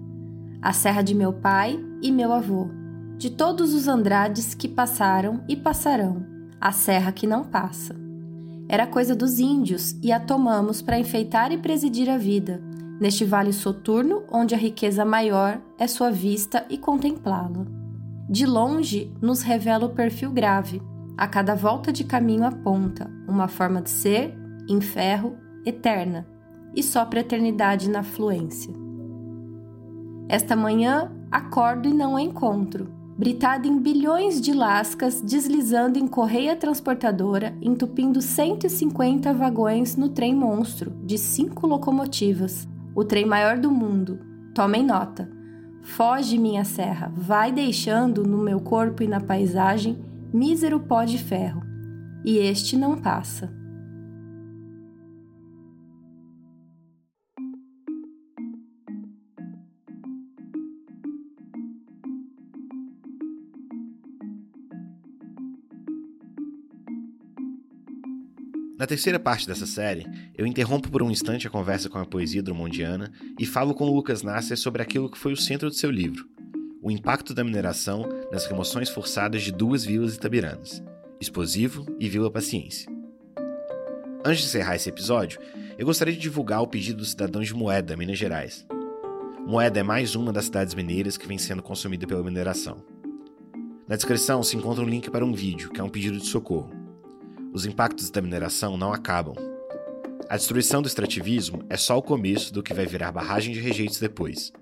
a 0.60 0.74
serra 0.74 1.00
de 1.00 1.14
meu 1.14 1.32
pai 1.32 1.82
e 2.02 2.12
meu 2.12 2.30
avô, 2.30 2.68
de 3.16 3.30
todos 3.30 3.72
os 3.72 3.88
Andrades 3.88 4.52
que 4.52 4.68
passaram 4.68 5.42
e 5.48 5.56
passarão, 5.56 6.22
a 6.60 6.70
serra 6.70 7.12
que 7.12 7.26
não 7.26 7.44
passa. 7.44 7.96
Era 8.68 8.86
coisa 8.86 9.16
dos 9.16 9.38
índios 9.38 9.96
e 10.02 10.12
a 10.12 10.20
tomamos 10.20 10.82
para 10.82 10.98
enfeitar 10.98 11.50
e 11.50 11.56
presidir 11.56 12.10
a 12.10 12.18
vida, 12.18 12.62
neste 13.00 13.24
vale 13.24 13.54
soturno 13.54 14.24
onde 14.30 14.54
a 14.54 14.58
riqueza 14.58 15.02
maior 15.02 15.58
é 15.78 15.86
sua 15.86 16.10
vista 16.10 16.66
e 16.68 16.76
contemplá-la. 16.76 17.64
De 18.28 18.44
longe 18.44 19.10
nos 19.18 19.40
revela 19.40 19.86
o 19.86 19.94
perfil 19.94 20.30
grave, 20.30 20.82
a 21.16 21.26
cada 21.26 21.54
volta 21.54 21.90
de 21.90 22.04
caminho 22.04 22.44
aponta 22.44 23.10
uma 23.26 23.48
forma 23.48 23.80
de 23.80 23.88
ser, 23.88 24.36
em 24.68 24.78
ferro, 24.82 25.38
eterna 25.64 26.35
e 26.76 26.82
sopra 26.82 27.20
a 27.20 27.22
eternidade 27.22 27.88
na 27.88 28.02
fluência. 28.02 28.72
Esta 30.28 30.54
manhã 30.54 31.10
acordo 31.32 31.88
e 31.88 31.94
não 31.94 32.16
a 32.16 32.22
encontro, 32.22 32.88
britada 33.16 33.66
em 33.66 33.78
bilhões 33.78 34.40
de 34.40 34.52
lascas 34.52 35.22
deslizando 35.22 35.98
em 35.98 36.06
correia 36.06 36.54
transportadora, 36.54 37.56
entupindo 37.62 38.20
150 38.20 39.32
vagões 39.32 39.96
no 39.96 40.10
trem 40.10 40.34
monstro 40.34 40.92
de 41.02 41.16
cinco 41.16 41.66
locomotivas, 41.66 42.68
o 42.94 43.04
trem 43.04 43.24
maior 43.24 43.56
do 43.56 43.70
mundo. 43.70 44.18
Tomem 44.54 44.84
nota. 44.84 45.30
Foge 45.82 46.36
minha 46.36 46.64
serra, 46.64 47.12
vai 47.14 47.52
deixando 47.52 48.24
no 48.24 48.38
meu 48.38 48.60
corpo 48.60 49.02
e 49.02 49.08
na 49.08 49.20
paisagem 49.20 49.98
mísero 50.32 50.80
pó 50.80 51.04
de 51.04 51.16
ferro. 51.16 51.62
E 52.24 52.38
este 52.38 52.76
não 52.76 52.96
passa. 52.96 53.55
Na 68.78 68.86
terceira 68.86 69.18
parte 69.18 69.46
dessa 69.46 69.64
série, 69.64 70.06
eu 70.36 70.46
interrompo 70.46 70.90
por 70.90 71.02
um 71.02 71.10
instante 71.10 71.46
a 71.46 71.50
conversa 71.50 71.88
com 71.88 71.98
a 71.98 72.04
poesia 72.04 72.42
drumondiana 72.42 73.10
e 73.38 73.46
falo 73.46 73.74
com 73.74 73.90
Lucas 73.90 74.22
Nasser 74.22 74.58
sobre 74.58 74.82
aquilo 74.82 75.10
que 75.10 75.16
foi 75.16 75.32
o 75.32 75.36
centro 75.36 75.70
do 75.70 75.74
seu 75.74 75.90
livro, 75.90 76.28
o 76.82 76.90
impacto 76.90 77.32
da 77.32 77.42
mineração 77.42 78.06
nas 78.30 78.44
remoções 78.44 78.90
forçadas 78.90 79.42
de 79.42 79.50
duas 79.50 79.82
vilas 79.82 80.14
itabiranas, 80.14 80.82
Explosivo 81.18 81.86
e 81.98 82.06
Vila 82.06 82.30
Paciência. 82.30 82.86
Antes 84.22 84.42
de 84.42 84.48
encerrar 84.48 84.76
esse 84.76 84.90
episódio, 84.90 85.40
eu 85.78 85.86
gostaria 85.86 86.12
de 86.12 86.20
divulgar 86.20 86.60
o 86.60 86.68
pedido 86.68 86.98
dos 86.98 87.12
cidadãos 87.12 87.46
de 87.46 87.54
Moeda, 87.54 87.96
Minas 87.96 88.18
Gerais. 88.18 88.66
Moeda 89.46 89.80
é 89.80 89.82
mais 89.82 90.14
uma 90.14 90.34
das 90.34 90.46
cidades 90.46 90.74
mineiras 90.74 91.16
que 91.16 91.26
vem 91.26 91.38
sendo 91.38 91.62
consumida 91.62 92.06
pela 92.06 92.22
mineração. 92.22 92.84
Na 93.88 93.96
descrição 93.96 94.42
se 94.42 94.54
encontra 94.54 94.84
um 94.84 94.88
link 94.88 95.10
para 95.10 95.24
um 95.24 95.32
vídeo, 95.32 95.70
que 95.70 95.80
é 95.80 95.84
um 95.84 95.88
pedido 95.88 96.18
de 96.18 96.26
socorro 96.26 96.75
os 97.52 97.66
impactos 97.66 98.10
da 98.10 98.20
mineração 98.22 98.76
não 98.76 98.92
acabam. 98.92 99.34
A 100.28 100.36
destruição 100.36 100.82
do 100.82 100.88
extrativismo 100.88 101.64
é 101.70 101.76
só 101.76 101.96
o 101.96 102.02
começo 102.02 102.52
do 102.52 102.62
que 102.62 102.74
vai 102.74 102.86
virar 102.86 103.12
barragem 103.12 103.54
de 103.54 103.60
rejeitos 103.60 103.98
depois. 103.98 104.52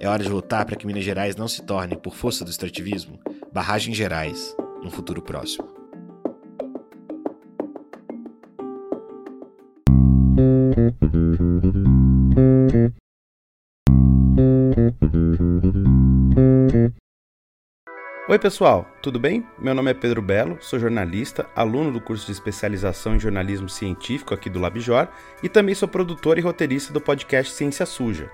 É 0.00 0.08
hora 0.08 0.22
de 0.22 0.28
lutar 0.28 0.64
para 0.64 0.76
que 0.76 0.86
Minas 0.86 1.04
Gerais 1.04 1.36
não 1.36 1.48
se 1.48 1.62
torne, 1.62 1.96
por 1.96 2.14
força 2.14 2.44
do 2.44 2.50
extrativismo, 2.50 3.18
barragens 3.52 3.96
gerais 3.96 4.54
no 4.82 4.90
futuro 4.90 5.20
próximo. 5.20 5.77
Oi, 18.30 18.38
pessoal, 18.38 18.86
tudo 19.00 19.18
bem? 19.18 19.42
Meu 19.58 19.74
nome 19.74 19.90
é 19.90 19.94
Pedro 19.94 20.20
Belo, 20.20 20.58
sou 20.60 20.78
jornalista, 20.78 21.46
aluno 21.56 21.90
do 21.90 21.98
curso 21.98 22.26
de 22.26 22.32
especialização 22.32 23.16
em 23.16 23.18
jornalismo 23.18 23.70
científico 23.70 24.34
aqui 24.34 24.50
do 24.50 24.58
Labjor 24.58 25.08
e 25.42 25.48
também 25.48 25.74
sou 25.74 25.88
produtor 25.88 26.36
e 26.36 26.42
roteirista 26.42 26.92
do 26.92 27.00
podcast 27.00 27.54
Ciência 27.54 27.86
Suja. 27.86 28.30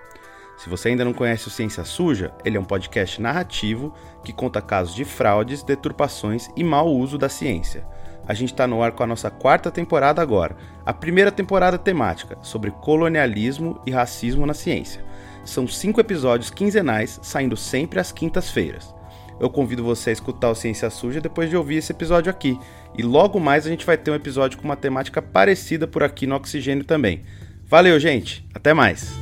Se 0.57 0.69
você 0.69 0.89
ainda 0.89 1.05
não 1.05 1.13
conhece 1.13 1.47
o 1.47 1.51
Ciência 1.51 1.85
Suja, 1.85 2.35
ele 2.45 2.57
é 2.57 2.61
um 2.61 2.65
podcast 2.65 3.23
narrativo 3.23 3.95
que 4.25 4.33
conta 4.33 4.61
casos 4.61 4.97
de 4.97 5.05
fraudes, 5.05 5.63
deturpações 5.63 6.51
e 6.57 6.65
mau 6.65 6.93
uso 6.93 7.17
da 7.17 7.29
ciência. 7.29 7.87
A 8.27 8.35
gente 8.35 8.51
está 8.51 8.67
no 8.67 8.83
ar 8.83 8.91
com 8.91 9.05
a 9.05 9.07
nossa 9.07 9.31
quarta 9.31 9.71
temporada 9.71 10.21
agora, 10.21 10.57
a 10.85 10.93
primeira 10.93 11.31
temporada 11.31 11.79
temática 11.79 12.37
sobre 12.43 12.73
colonialismo 12.73 13.81
e 13.87 13.93
racismo 13.93 14.45
na 14.45 14.55
ciência. 14.55 15.05
São 15.45 15.69
cinco 15.69 16.01
episódios 16.01 16.51
quinzenais, 16.51 17.21
saindo 17.23 17.57
sempre 17.57 18.01
às 18.01 18.11
quintas-feiras 18.11 18.93
eu 19.41 19.51
convido 19.51 19.83
você 19.83 20.11
a 20.11 20.13
escutar 20.13 20.51
o 20.51 20.55
Ciência 20.55 20.89
Suja 20.91 21.21
depois 21.21 21.51
de 21.51 21.57
ouvir 21.57 21.77
esse 21.77 21.93
episódio 21.93 22.31
aqui. 22.31 22.59
E 22.97 23.03
logo 23.03 23.41
mais 23.41 23.67
a 23.67 23.71
gente 23.71 23.85
vai 23.85 23.97
ter 23.99 24.11
um 24.11 24.15
episódio 24.15 24.59
com 24.59 24.65
uma 24.65 24.77
temática 24.77 25.21
parecida 25.21 25.87
por 25.87 26.03
aqui 26.03 26.27
no 26.27 26.35
Oxigênio 26.35 26.85
também. 26.85 27.25
Valeu, 27.67 27.99
gente! 27.99 28.47
Até 28.55 28.73
mais! 28.73 29.13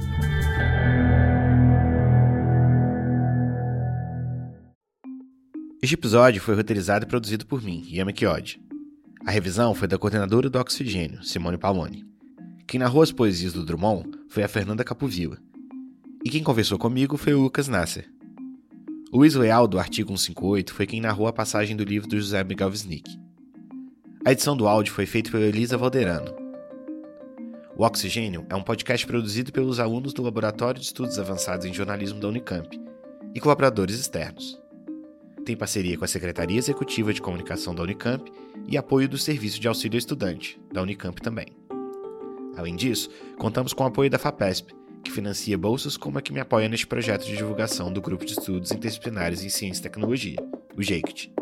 Este 5.82 5.94
episódio 5.94 6.40
foi 6.40 6.54
roteirizado 6.54 7.04
e 7.04 7.08
produzido 7.08 7.44
por 7.44 7.60
mim, 7.60 7.84
Yama 7.90 8.12
Kiod. 8.12 8.60
A 9.26 9.30
revisão 9.30 9.74
foi 9.74 9.88
da 9.88 9.98
coordenadora 9.98 10.48
do 10.48 10.58
Oxigênio, 10.58 11.24
Simone 11.24 11.58
Paloni. 11.58 12.04
Quem 12.68 12.78
narrou 12.78 13.02
as 13.02 13.10
poesias 13.10 13.52
do 13.52 13.64
Drummond 13.64 14.08
foi 14.28 14.42
a 14.42 14.48
Fernanda 14.48 14.84
Capovilla. 14.84 15.38
E 16.24 16.30
quem 16.30 16.42
conversou 16.42 16.78
comigo 16.78 17.16
foi 17.16 17.34
o 17.34 17.40
Lucas 17.40 17.66
Nasser. 17.66 18.11
Luiz 19.12 19.34
Leal, 19.34 19.68
do 19.68 19.78
artigo 19.78 20.08
158, 20.16 20.72
foi 20.72 20.86
quem 20.86 20.98
narrou 20.98 21.26
a 21.26 21.32
passagem 21.34 21.76
do 21.76 21.84
livro 21.84 22.08
do 22.08 22.16
José 22.16 22.42
Miguel 22.42 22.70
Wisnik. 22.70 23.20
A 24.24 24.32
edição 24.32 24.56
do 24.56 24.66
áudio 24.66 24.94
foi 24.94 25.04
feita 25.04 25.30
pela 25.30 25.44
Elisa 25.44 25.76
Valderano. 25.76 26.34
O 27.76 27.84
Oxigênio 27.84 28.46
é 28.48 28.56
um 28.56 28.62
podcast 28.62 29.06
produzido 29.06 29.52
pelos 29.52 29.78
alunos 29.78 30.14
do 30.14 30.22
Laboratório 30.22 30.80
de 30.80 30.86
Estudos 30.86 31.18
Avançados 31.18 31.66
em 31.66 31.74
Jornalismo 31.74 32.20
da 32.20 32.28
Unicamp 32.28 32.80
e 33.34 33.38
colaboradores 33.38 34.00
externos. 34.00 34.58
Tem 35.44 35.54
parceria 35.54 35.98
com 35.98 36.06
a 36.06 36.08
Secretaria 36.08 36.56
Executiva 36.56 37.12
de 37.12 37.20
Comunicação 37.20 37.74
da 37.74 37.82
Unicamp 37.82 38.32
e 38.66 38.78
apoio 38.78 39.10
do 39.10 39.18
Serviço 39.18 39.60
de 39.60 39.68
Auxílio 39.68 39.98
Estudante, 39.98 40.58
da 40.72 40.80
Unicamp 40.80 41.20
também. 41.20 41.48
Além 42.56 42.74
disso, 42.76 43.10
contamos 43.36 43.74
com 43.74 43.84
o 43.84 43.88
apoio 43.88 44.08
da 44.08 44.18
FAPESP, 44.18 44.74
que 45.02 45.10
financia 45.10 45.58
bolsas 45.58 45.96
como 45.96 46.18
a 46.18 46.22
que 46.22 46.32
me 46.32 46.40
apoia 46.40 46.68
neste 46.68 46.86
projeto 46.86 47.24
de 47.24 47.36
divulgação 47.36 47.92
do 47.92 48.00
Grupo 48.00 48.24
de 48.24 48.32
Estudos 48.32 48.70
Interdisciplinares 48.70 49.42
em 49.42 49.48
Ciência 49.48 49.80
e 49.80 49.82
Tecnologia, 49.82 50.36
o 50.76 50.82
JEICT. 50.82 51.32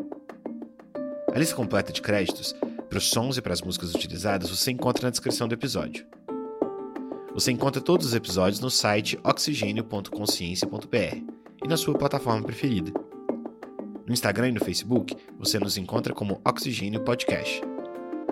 A 1.32 1.38
lista 1.38 1.54
completa 1.54 1.92
de 1.92 2.02
créditos, 2.02 2.54
para 2.88 2.98
os 2.98 3.08
sons 3.08 3.36
e 3.36 3.42
para 3.42 3.52
as 3.52 3.62
músicas 3.62 3.94
utilizadas, 3.94 4.50
você 4.50 4.72
encontra 4.72 5.04
na 5.04 5.10
descrição 5.10 5.46
do 5.46 5.54
episódio. 5.54 6.04
Você 7.32 7.52
encontra 7.52 7.80
todos 7.80 8.06
os 8.06 8.14
episódios 8.14 8.60
no 8.60 8.70
site 8.70 9.18
oxigênio.consciência.br 9.22 11.22
e 11.62 11.68
na 11.68 11.76
sua 11.76 11.94
plataforma 11.94 12.42
preferida. 12.42 12.92
No 14.06 14.12
Instagram 14.12 14.48
e 14.48 14.52
no 14.52 14.64
Facebook, 14.64 15.16
você 15.38 15.60
nos 15.60 15.76
encontra 15.76 16.12
como 16.12 16.40
Oxigênio 16.44 17.02
Podcast. 17.02 17.62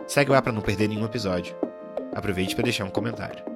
Segue 0.08 0.32
lá 0.32 0.42
para 0.42 0.52
não 0.52 0.60
perder 0.60 0.88
nenhum 0.88 1.04
episódio. 1.04 1.54
Aproveite 2.12 2.56
para 2.56 2.64
deixar 2.64 2.84
um 2.84 2.90
comentário. 2.90 3.47